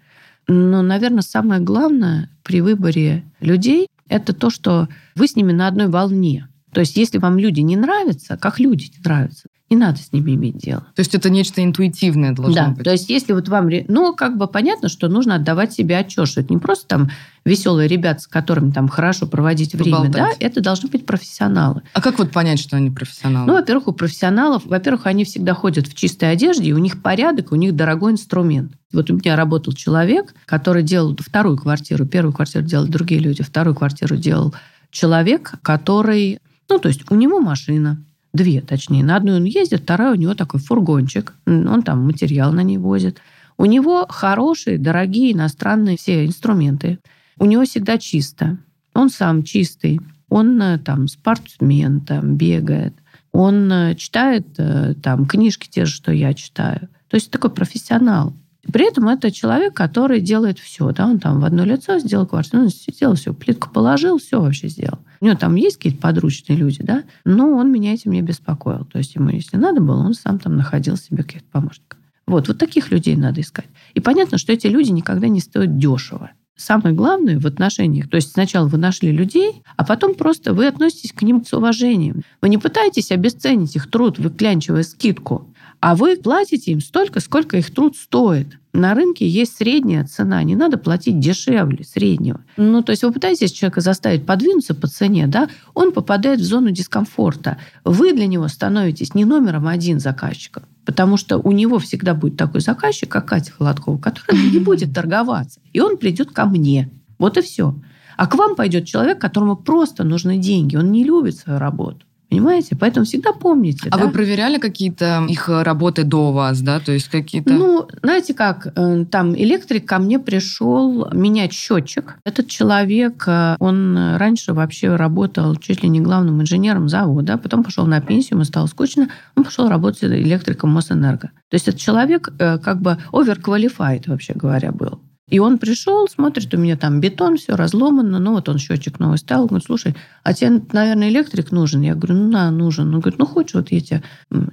[0.48, 5.86] Но, наверное, самое главное при выборе людей это то, что вы с ними на одной
[5.86, 6.48] волне.
[6.72, 10.32] То есть, если вам люди не нравятся, как люди не нравятся, не надо с ними
[10.34, 10.80] иметь дело.
[10.94, 12.84] То есть это нечто интуитивное должно да, быть.
[12.84, 13.68] То есть если вот вам...
[13.88, 17.10] Ну, как бы понятно, что нужно отдавать себе отчет, что это не просто там
[17.44, 20.38] веселые ребята, с которыми там хорошо проводить время, Поболтать.
[20.40, 21.82] да, это должны быть профессионалы.
[21.92, 23.46] А как вот понять, что они профессионалы?
[23.46, 27.52] Ну, во-первых, у профессионалов, во-первых, они всегда ходят в чистой одежде, и у них порядок,
[27.52, 28.72] у них дорогой инструмент.
[28.92, 33.74] Вот у меня работал человек, который делал вторую квартиру, первую квартиру делали другие люди, вторую
[33.74, 34.54] квартиру делал
[34.90, 36.38] человек, который...
[36.70, 39.02] Ну, то есть у него машина, Две, точнее.
[39.02, 41.34] На одну он ездит, вторая у него такой фургончик.
[41.46, 43.20] Он там материал на ней возит.
[43.56, 46.98] У него хорошие, дорогие иностранные все инструменты.
[47.38, 48.58] У него всегда чисто.
[48.94, 50.00] Он сам чистый.
[50.28, 52.94] Он э, там спортсмен, там бегает.
[53.32, 56.88] Он э, читает э, там книжки те же, что я читаю.
[57.08, 58.34] То есть такой профессионал.
[58.72, 60.92] При этом это человек, который делает все.
[60.92, 61.06] Да?
[61.06, 64.98] Он там в одно лицо сделал квартиру, он сделал все, плитку положил, все вообще сделал.
[65.20, 68.84] У него там есть какие-то подручные люди, да, но он меня этим не беспокоил.
[68.84, 71.98] То есть ему, если надо было, он сам там находил себе каких-то помощников.
[72.26, 73.66] Вот, вот таких людей надо искать.
[73.94, 76.30] И понятно, что эти люди никогда не стоят дешево.
[76.58, 81.12] Самое главное в отношениях, то есть сначала вы нашли людей, а потом просто вы относитесь
[81.12, 82.24] к ним с уважением.
[82.42, 85.54] Вы не пытаетесь обесценить их труд, выклянчивая скидку.
[85.80, 88.58] А вы платите им столько, сколько их труд стоит.
[88.72, 92.40] На рынке есть средняя цена, не надо платить дешевле среднего.
[92.56, 96.72] Ну, то есть вы пытаетесь человека заставить подвинуться по цене, да, он попадает в зону
[96.72, 97.58] дискомфорта.
[97.84, 102.62] Вы для него становитесь не номером один заказчика, потому что у него всегда будет такой
[102.62, 105.60] заказчик, как Катя Холодкова, который не будет торговаться.
[105.74, 106.88] И он придет ко мне.
[107.18, 107.74] Вот и все.
[108.16, 110.76] А к вам пойдет человек, которому просто нужны деньги.
[110.76, 112.06] Он не любит свою работу.
[112.30, 112.76] Понимаете?
[112.76, 113.88] Поэтому всегда помните.
[113.90, 114.04] А да?
[114.04, 116.78] вы проверяли какие-то их работы до вас, да?
[116.78, 117.52] То есть какие-то...
[117.54, 122.18] Ну, знаете как, э, там электрик ко мне пришел менять счетчик.
[122.24, 127.86] Этот человек, э, он раньше вообще работал чуть ли не главным инженером завода, потом пошел
[127.86, 131.30] на пенсию, ему стало скучно, он пошел работать электриком Мосэнерго.
[131.48, 135.00] То есть этот человек э, как бы overqualified, вообще говоря, был.
[135.28, 139.18] И он пришел, смотрит, у меня там бетон, все разломано, ну вот он счетчик новый
[139.18, 141.82] ставил, говорит, слушай, а тебе, наверное, электрик нужен?
[141.82, 142.94] Я говорю, ну да, нужен.
[142.94, 144.02] Он говорит, ну хочешь, вот я тебе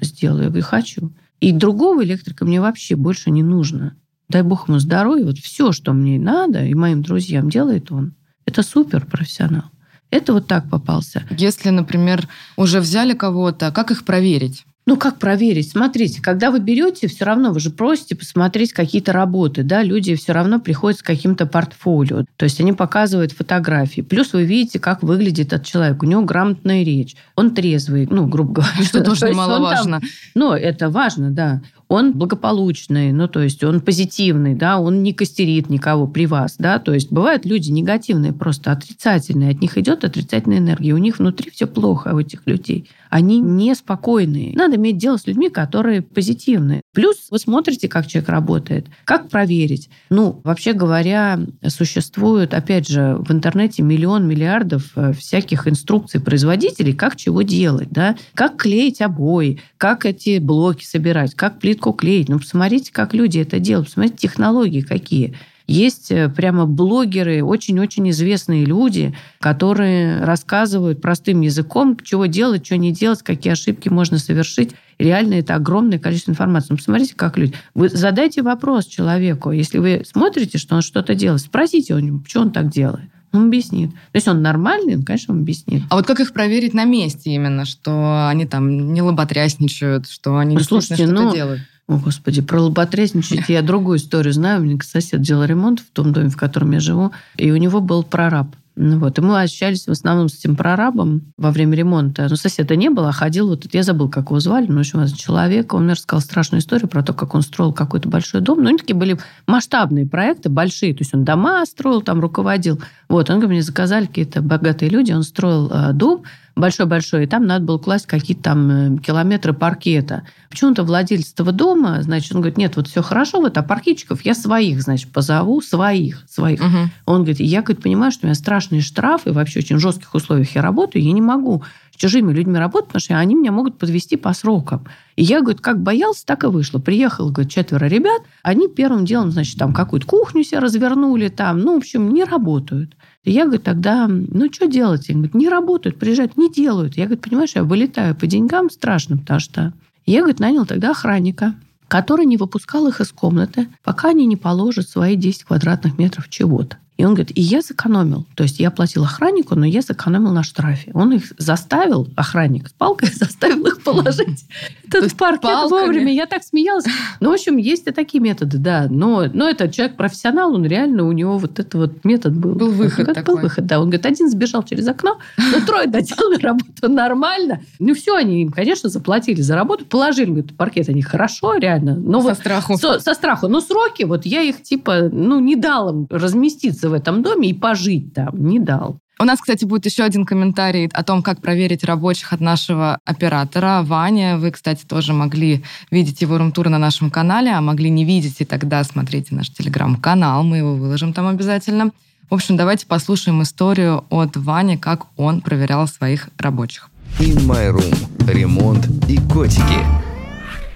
[0.01, 0.43] сделаю?
[0.43, 1.11] Я говорю, хочу.
[1.39, 3.95] И другого электрика мне вообще больше не нужно.
[4.27, 8.15] Дай бог ему здоровья, вот все, что мне надо, и моим друзьям делает он.
[8.45, 9.65] Это супер профессионал.
[10.11, 11.23] Это вот так попался.
[11.29, 14.65] Если, например, уже взяли кого-то, как их проверить?
[14.87, 15.71] Ну, как проверить?
[15.71, 20.31] Смотрите, когда вы берете, все равно вы же просите посмотреть какие-то работы, да, люди все
[20.31, 24.01] равно приходят с каким-то портфолио, то есть они показывают фотографии.
[24.01, 28.53] Плюс вы видите, как выглядит этот человек, у него грамотная речь, он трезвый, ну, грубо
[28.61, 28.83] говоря.
[28.83, 30.01] Что тоже немаловажно.
[30.35, 35.69] Ну, это важно, да он благополучный, ну, то есть он позитивный, да, он не костерит
[35.69, 40.57] никого при вас, да, то есть бывают люди негативные, просто отрицательные, от них идет отрицательная
[40.57, 42.89] энергия, у них внутри все плохо у этих людей.
[43.09, 44.53] Они неспокойные.
[44.55, 46.81] Надо иметь дело с людьми, которые позитивные.
[46.95, 48.87] Плюс вы смотрите, как человек работает.
[49.03, 49.89] Как проверить?
[50.09, 57.17] Ну, вообще говоря, существует, опять же, в интернете миллион миллиардов э, всяких инструкций производителей, как
[57.17, 58.15] чего делать, да?
[58.33, 62.29] Как клеить обои, как эти блоки собирать, как плитку клеить.
[62.29, 65.35] Ну, посмотрите, как люди это делают, посмотрите, технологии какие.
[65.67, 72.91] Есть э, прямо блогеры, очень-очень известные люди, которые рассказывают простым языком, чего делать, что не
[72.91, 74.71] делать, какие ошибки можно совершить.
[74.99, 76.67] Реально это огромное количество информации.
[76.71, 77.53] Ну, посмотрите, как люди.
[77.73, 79.51] Вы задайте вопрос человеку.
[79.51, 83.09] Если вы смотрите, что он что-то делает, спросите у него, что он так делает.
[83.35, 83.91] Он объяснит.
[83.91, 85.83] То есть он нормальный, он, конечно, он объяснит.
[85.89, 90.55] А вот как их проверить на месте именно, что они там не лоботрясничают, что они
[90.55, 91.61] ну, слушайте, что-то ну, делают?
[91.87, 94.61] О, Господи, про лоботрясничать я другую историю знаю.
[94.61, 97.79] У меня сосед делал ремонт в том доме, в котором я живу, и у него
[97.79, 98.47] был прораб.
[98.77, 99.17] Ну вот.
[99.17, 102.27] И мы общались в основном с этим прорабом во время ремонта.
[102.29, 103.73] Ну, соседа не было, а ходил вот...
[103.73, 105.73] Я забыл, как его звали, но, в общем, человек.
[105.73, 108.61] Он мне рассказал страшную историю про то, как он строил какой-то большой дом.
[108.61, 109.17] Ну, они такие были
[109.47, 110.93] масштабные проекты, большие.
[110.93, 112.81] То есть он дома строил, там руководил.
[113.07, 115.13] Вот, он мне заказали какие-то богатые люди.
[115.13, 116.23] Он строил э, дом,
[116.55, 120.25] большой-большой, и там надо было класть какие-то там э, километры паркета.
[120.49, 124.33] Почему-то владелец этого дома, значит, он говорит, нет, вот все хорошо, вот, а паркетчиков я
[124.33, 126.61] своих, значит, позову, своих, своих.
[126.61, 126.77] Угу.
[127.07, 130.61] Он говорит, я, говорит, понимаю, что у меня страшные штрафы, вообще очень жестких условиях я
[130.61, 134.33] работаю, я не могу с чужими людьми работать, потому что они меня могут подвести по
[134.33, 134.85] срокам.
[135.15, 136.79] И я, говорит, как боялся, так и вышло.
[136.79, 141.73] Приехал, говорит, четверо ребят, они первым делом, значит, там какую-то кухню себе развернули, там, ну,
[141.75, 142.95] в общем, не работают.
[143.25, 145.09] Я, говорю, тогда, ну, что делать?
[145.09, 146.95] Я говорю, не работают, приезжают, не делают.
[146.95, 149.73] Я, говорю, понимаешь, я вылетаю по деньгам страшно, потому что...
[150.05, 151.55] Я, говорит, нанял тогда охранника,
[151.87, 156.77] который не выпускал их из комнаты, пока они не положат свои 10 квадратных метров чего-то.
[156.97, 158.25] И он говорит, и я сэкономил.
[158.35, 160.91] То есть я платил охраннику, но я сэкономил на штрафе.
[160.93, 164.45] Он их заставил, охранник с палкой заставил их положить
[164.87, 166.13] этот паркет вовремя.
[166.13, 166.85] Я так смеялась.
[167.19, 168.87] Ну, в общем, есть и такие методы, да.
[168.89, 172.55] Но, но это человек профессионал, он реально, у него вот этот вот метод был.
[172.55, 173.35] Был выход такой.
[173.35, 173.79] Был выход, да.
[173.79, 177.61] Он говорит, один сбежал через окно, но трое доделали работу нормально.
[177.79, 181.95] Ну, все, они им, конечно, заплатили за работу, положили, говорит, паркет они хорошо, реально.
[181.95, 182.77] Но со вот, страху.
[182.77, 183.49] Со, со страху.
[183.49, 187.53] Но сроки, вот я их, типа, ну, не дал им разместиться в этом доме и
[187.53, 188.47] пожить там.
[188.47, 188.99] Не дал.
[189.17, 193.81] У нас, кстати, будет еще один комментарий о том, как проверить рабочих от нашего оператора.
[193.81, 198.41] Ваня, вы, кстати, тоже могли видеть его румтур на нашем канале, а могли не видеть,
[198.41, 201.91] и тогда смотрите наш телеграм-канал, мы его выложим там обязательно.
[202.29, 206.89] В общем, давайте послушаем историю от Вани, как он проверял своих рабочих.
[207.19, 208.29] In My Room.
[208.29, 210.04] Ремонт и котики.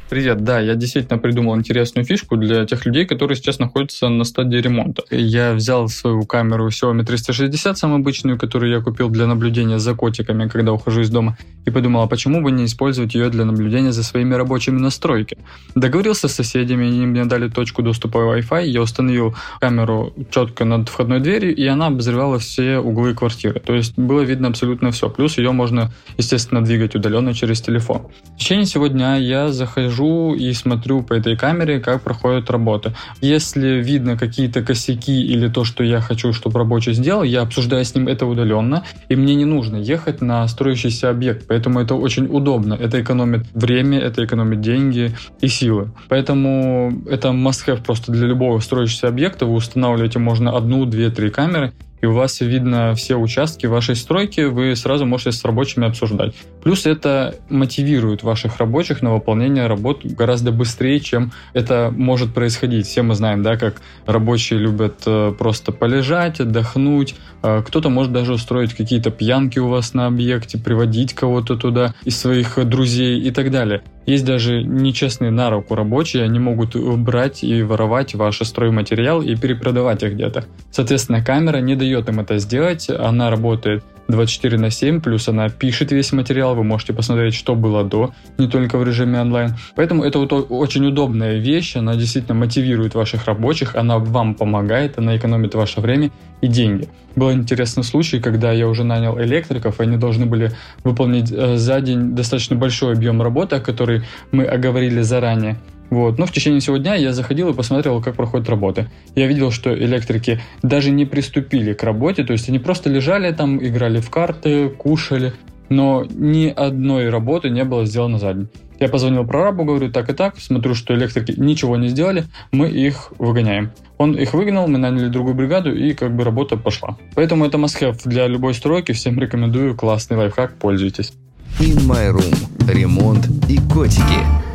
[0.09, 4.57] Привет, да, я действительно придумал интересную фишку для тех людей, которые сейчас находятся на стадии
[4.57, 5.03] ремонта.
[5.11, 10.47] Я взял свою камеру Xiaomi 360, самую обычную, которую я купил для наблюдения за котиками,
[10.47, 14.03] когда ухожу из дома, и подумал, а почему бы не использовать ее для наблюдения за
[14.03, 15.43] своими рабочими настройками.
[15.75, 21.19] Договорился с соседями, они мне дали точку доступа Wi-Fi, я установил камеру четко над входной
[21.19, 23.59] дверью, и она обозревала все углы квартиры.
[23.59, 25.07] То есть было видно абсолютно все.
[25.07, 28.07] Плюс ее можно, естественно, двигать удаленно через телефон.
[28.35, 32.93] В течение сегодня дня я захожу хожу и смотрю по этой камере, как проходят работы.
[33.21, 37.95] Если видно какие-то косяки или то, что я хочу, чтобы рабочий сделал, я обсуждаю с
[37.95, 42.73] ним это удаленно, и мне не нужно ехать на строящийся объект, поэтому это очень удобно.
[42.73, 45.91] Это экономит время, это экономит деньги и силы.
[46.07, 49.45] Поэтому это must-have просто для любого строящегося объекта.
[49.45, 51.71] Вы устанавливаете можно одну, две, три камеры,
[52.01, 56.33] и у вас видно все участки вашей стройки, вы сразу можете с рабочими обсуждать.
[56.63, 62.87] Плюс это мотивирует ваших рабочих на выполнение работ гораздо быстрее, чем это может происходить.
[62.87, 67.15] Все мы знаем, да, как рабочие любят э, просто полежать, отдохнуть.
[67.41, 72.19] Э, кто-то может даже устроить какие-то пьянки у вас на объекте, приводить кого-то туда из
[72.19, 73.81] своих друзей и так далее.
[74.05, 80.03] Есть даже нечестные на руку рабочие, они могут брать и воровать ваш стройматериал и перепродавать
[80.03, 80.45] их где-то.
[80.71, 85.91] Соответственно, камера не дает им это сделать, она работает 24 на 7, плюс она пишет
[85.91, 89.55] весь материал, вы можете посмотреть, что было до, не только в режиме онлайн.
[89.75, 95.15] Поэтому это вот очень удобная вещь, она действительно мотивирует ваших рабочих, она вам помогает, она
[95.15, 96.89] экономит ваше время и деньги.
[97.15, 100.51] Был интересный случай, когда я уже нанял электриков, и они должны были
[100.83, 105.57] выполнить э, за день достаточно большой объем работы, о которой мы оговорили заранее.
[105.89, 106.17] Вот.
[106.17, 108.89] Но в течение всего дня я заходил и посмотрел, как проходят работы.
[109.15, 113.63] Я видел, что электрики даже не приступили к работе, то есть они просто лежали там,
[113.63, 115.33] играли в карты, кушали,
[115.69, 118.49] но ни одной работы не было сделано за день.
[118.79, 122.23] Я позвонил прорабу, говорю, так и так, смотрю, что электрики ничего не сделали,
[122.53, 123.71] мы их выгоняем.
[123.97, 126.97] Он их выгнал, мы наняли другую бригаду, и как бы работа пошла.
[127.13, 131.11] Поэтому это must для любой стройки, всем рекомендую, классный лайфхак, пользуйтесь.
[131.59, 132.71] In My Room.
[132.71, 134.48] Ремонт и котики.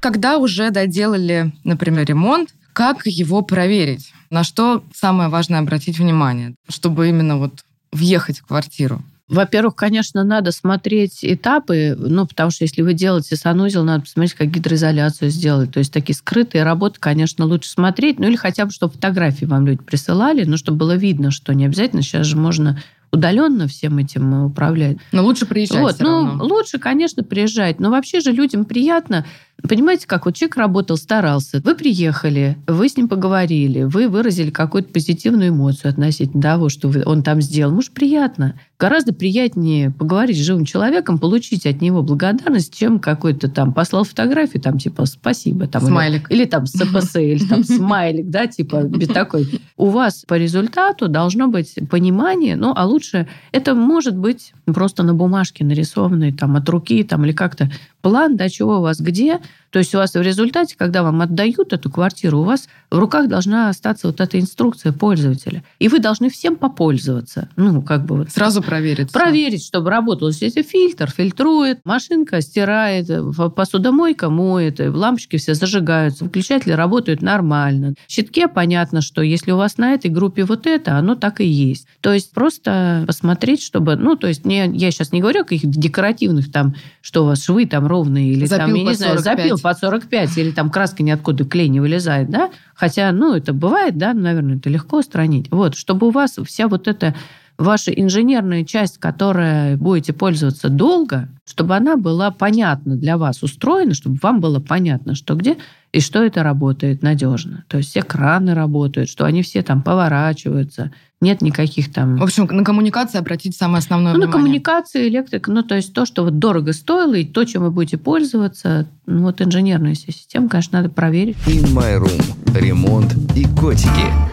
[0.00, 4.12] Когда уже доделали, например, ремонт, как его проверить?
[4.30, 9.02] На что самое важное обратить внимание, чтобы именно вот въехать в квартиру?
[9.28, 14.50] Во-первых, конечно, надо смотреть этапы, ну, потому что если вы делаете санузел, надо посмотреть, как
[14.50, 15.70] гидроизоляцию сделать.
[15.70, 19.66] То есть такие скрытые работы, конечно, лучше смотреть, ну, или хотя бы, чтобы фотографии вам
[19.66, 22.82] люди присылали, ну, чтобы было видно, что не обязательно сейчас же можно
[23.12, 24.96] удаленно всем этим управлять.
[25.12, 26.44] Но лучше приезжать вот, ну, равно.
[26.44, 27.80] лучше, конечно, приезжать.
[27.80, 29.26] Но вообще же людям приятно
[29.68, 31.60] Понимаете, как вот человек работал, старался.
[31.64, 37.22] Вы приехали, вы с ним поговорили, вы выразили какую-то позитивную эмоцию относительно того, что он
[37.22, 37.72] там сделал.
[37.72, 38.58] Может, приятно.
[38.78, 44.62] Гораздо приятнее поговорить с живым человеком, получить от него благодарность, чем какой-то там послал фотографию,
[44.62, 45.66] там типа спасибо.
[45.66, 46.30] Там, смайлик.
[46.30, 49.60] Или, или там СПС, или там смайлик, да, типа такой.
[49.76, 55.14] У вас по результату должно быть понимание, ну, а лучше это может быть просто на
[55.14, 59.40] бумажке нарисованный там от руки там или как-то план, да, чего у вас где.
[59.70, 63.28] То есть у вас в результате, когда вам отдают эту квартиру, у вас в руках
[63.28, 65.62] должна остаться вот эта инструкция пользователя.
[65.78, 67.48] И вы должны всем попользоваться.
[67.56, 68.30] Ну, как бы вот.
[68.30, 69.12] Сразу проверить.
[69.12, 70.28] Проверить, чтобы работал.
[70.30, 73.08] Если фильтр фильтрует, машинка стирает,
[73.54, 77.94] посудомойка моет, лампочки все зажигаются, выключатели работают нормально.
[78.08, 81.46] В щитке понятно, что если у вас на этой группе вот это, оно так и
[81.46, 81.86] есть.
[82.00, 83.94] То есть просто посмотреть, чтобы...
[83.94, 87.44] Ну, то есть не, я сейчас не говорю о каких-то декоративных там, что у вас
[87.44, 91.02] швы там ровные или запил там, я не знаю, запил по 45, или там краска
[91.02, 92.50] ниоткуда клей не вылезает, да?
[92.74, 95.50] Хотя, ну, это бывает, да, наверное, это легко устранить.
[95.50, 97.14] Вот, чтобы у вас вся вот эта
[97.60, 104.18] ваша инженерная часть, которая будете пользоваться долго, чтобы она была понятна для вас, устроена, чтобы
[104.22, 105.58] вам было понятно, что где
[105.92, 107.64] и что это работает надежно.
[107.68, 110.90] То есть все краны работают, что они все там поворачиваются,
[111.20, 112.16] нет никаких там...
[112.16, 114.26] В общем, на коммуникации обратить самое основное ну, внимание.
[114.26, 117.70] на коммуникации, электрика, ну, то есть то, что вот дорого стоило, и то, чем вы
[117.70, 121.36] будете пользоваться, ну, вот инженерная система, конечно, надо проверить.
[121.46, 122.58] In My Room.
[122.58, 124.29] Ремонт и котики.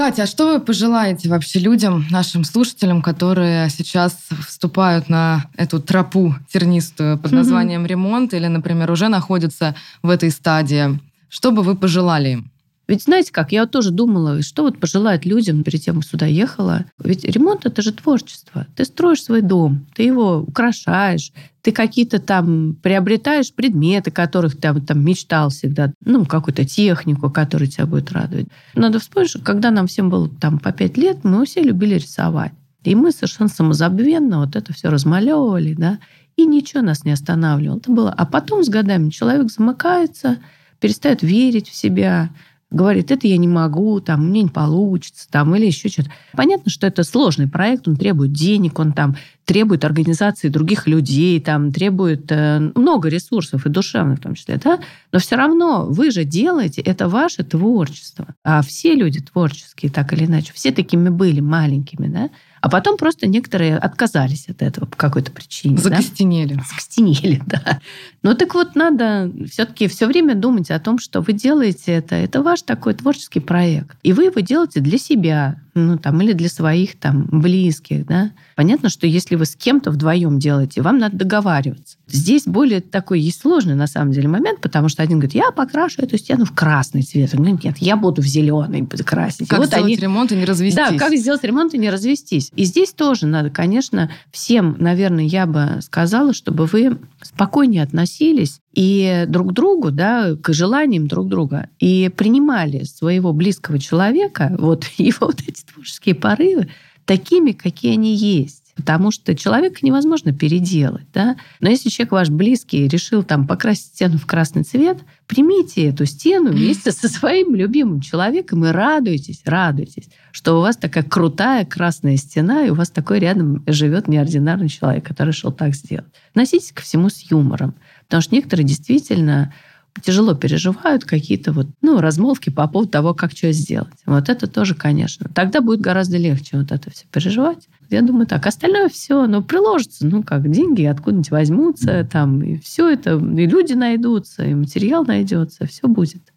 [0.00, 4.16] Катя, а что вы пожелаете вообще людям, нашим слушателям, которые сейчас
[4.48, 10.98] вступают на эту тропу тернистую под названием ремонт или, например, уже находятся в этой стадии?
[11.28, 12.50] Что бы вы пожелали им?
[12.90, 16.26] Ведь знаете как, я вот тоже думала, что вот пожелать людям перед тем, как сюда
[16.26, 16.86] ехала.
[16.98, 18.66] Ведь ремонт– это же творчество.
[18.74, 21.30] Ты строишь свой дом, ты его украшаешь,
[21.62, 27.86] ты какие-то там приобретаешь предметы, которых ты там мечтал всегда, ну, какую-то технику, которая тебя
[27.86, 28.48] будет радовать.
[28.74, 32.54] Надо вспомнить, что когда нам всем было там по пять лет, мы все любили рисовать.
[32.82, 36.00] И мы совершенно самозабвенно вот это все размалевывали, да,
[36.34, 37.78] и ничего нас не останавливало.
[37.78, 38.10] Это было.
[38.10, 40.38] А потом с годами человек замыкается,
[40.80, 42.30] перестает верить в себя,
[42.70, 46.10] говорит, это я не могу, там, мне не получится, там, или еще что-то.
[46.32, 49.16] Понятно, что это сложный проект, он требует денег, он там
[49.50, 54.78] требует организации других людей, там, требует э, много ресурсов, и душевных в том числе, да?
[55.10, 58.28] Но все равно вы же делаете, это ваше творчество.
[58.44, 62.30] А все люди творческие, так или иначе, все такими были маленькими, да?
[62.60, 65.78] А потом просто некоторые отказались от этого по какой-то причине.
[65.78, 66.54] Закостенели.
[66.54, 66.62] Да?
[66.68, 67.80] Закостенели, да.
[68.22, 72.14] Ну так вот надо все-таки все время думать о том, что вы делаете это.
[72.14, 73.96] Это ваш такой творческий проект.
[74.04, 78.06] И вы его делаете для себя, ну, там, или для своих там, близких.
[78.06, 78.32] Да?
[78.56, 81.96] Понятно, что если вы с кем-то вдвоем делаете, вам надо договариваться.
[82.06, 86.02] Здесь более такой есть сложный на самом деле момент, потому что один говорит, я покрашу
[86.02, 87.32] эту стену в красный цвет.
[87.34, 89.48] Он говорит, нет, я буду в зеленый красить.
[89.48, 89.96] Как и вот сделать они...
[89.96, 90.76] ремонт и не развестись.
[90.76, 92.50] Да, как сделать ремонт и не развестись.
[92.56, 99.26] И здесь тоже надо, конечно, всем, наверное, я бы сказала, чтобы вы спокойнее относились и
[99.28, 105.42] друг другу, да, к желаниям друг друга, и принимали своего близкого человека, вот его вот
[105.46, 106.70] эти творческие порывы,
[107.04, 111.06] такими, какие они есть потому что человека невозможно переделать.
[111.12, 111.36] Да?
[111.60, 116.50] Но если человек ваш близкий решил там покрасить стену в красный цвет, примите эту стену
[116.52, 122.64] вместе со своим любимым человеком и радуйтесь, радуйтесь, что у вас такая крутая красная стена,
[122.64, 126.08] и у вас такой рядом живет неординарный человек, который решил так сделать.
[126.30, 127.74] Относитесь ко всему с юмором,
[128.10, 129.54] потому что некоторые действительно
[130.02, 133.94] тяжело переживают какие-то вот, ну, размолвки по поводу того, как что сделать.
[134.04, 135.30] Вот это тоже, конечно.
[135.32, 137.68] Тогда будет гораздо легче вот это все переживать.
[137.88, 138.44] Я думаю так.
[138.46, 140.06] Остальное все, оно приложится.
[140.06, 145.66] Ну, как деньги откуда-нибудь возьмутся, там, и все это, и люди найдутся, и материал найдется,
[145.66, 146.32] все будет.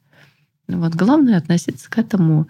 [0.67, 2.47] Вот главное относиться к этому,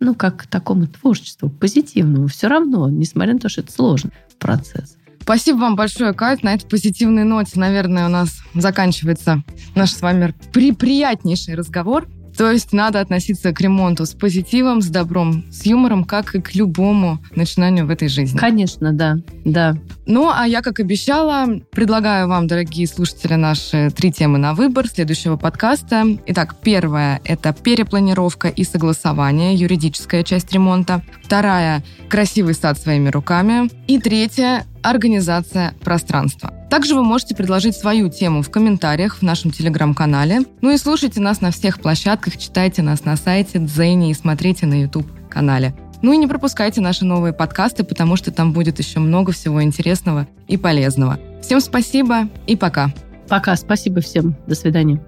[0.00, 2.26] ну, как к такому творчеству, позитивному.
[2.26, 4.96] Все равно, несмотря на то, что это сложный процесс.
[5.26, 6.44] Спасибо вам большое, Кать.
[6.44, 9.42] На этой позитивной ноте, наверное, у нас заканчивается
[9.74, 12.06] наш с вами при приятнейший разговор.
[12.38, 16.54] То есть надо относиться к ремонту с позитивом, с добром, с юмором, как и к
[16.54, 18.38] любому начинанию в этой жизни.
[18.38, 19.76] Конечно, да, да.
[20.06, 25.36] Ну, а я, как обещала, предлагаю вам, дорогие слушатели, наши три темы на выбор следующего
[25.36, 26.04] подкаста.
[26.26, 31.02] Итак, первая– это перепланировка и согласование, юридическая часть ремонта.
[31.24, 33.68] Вторая– красивый сад своими руками.
[33.88, 36.52] И третья– организация пространства.
[36.70, 40.40] Также вы можете предложить свою тему в комментариях в нашем телеграм-канале.
[40.60, 44.80] Ну и слушайте нас на всех площадках, читайте нас на сайте Дзене и смотрите на
[44.82, 45.74] YouTube-канале.
[46.02, 50.28] Ну и не пропускайте наши новые подкасты, потому что там будет еще много всего интересного
[50.46, 51.18] и полезного.
[51.42, 52.92] Всем спасибо и пока.
[53.28, 54.36] Пока, спасибо всем.
[54.46, 55.00] До свидания.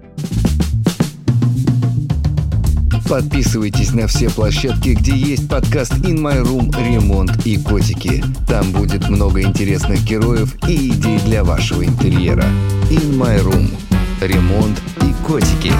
[3.09, 8.23] Подписывайтесь на все площадки, где есть подкаст In My Room «Ремонт и котики».
[8.47, 12.45] Там будет много интересных героев и идей для вашего интерьера.
[12.91, 13.71] In My Room
[14.21, 15.73] «Ремонт и котики».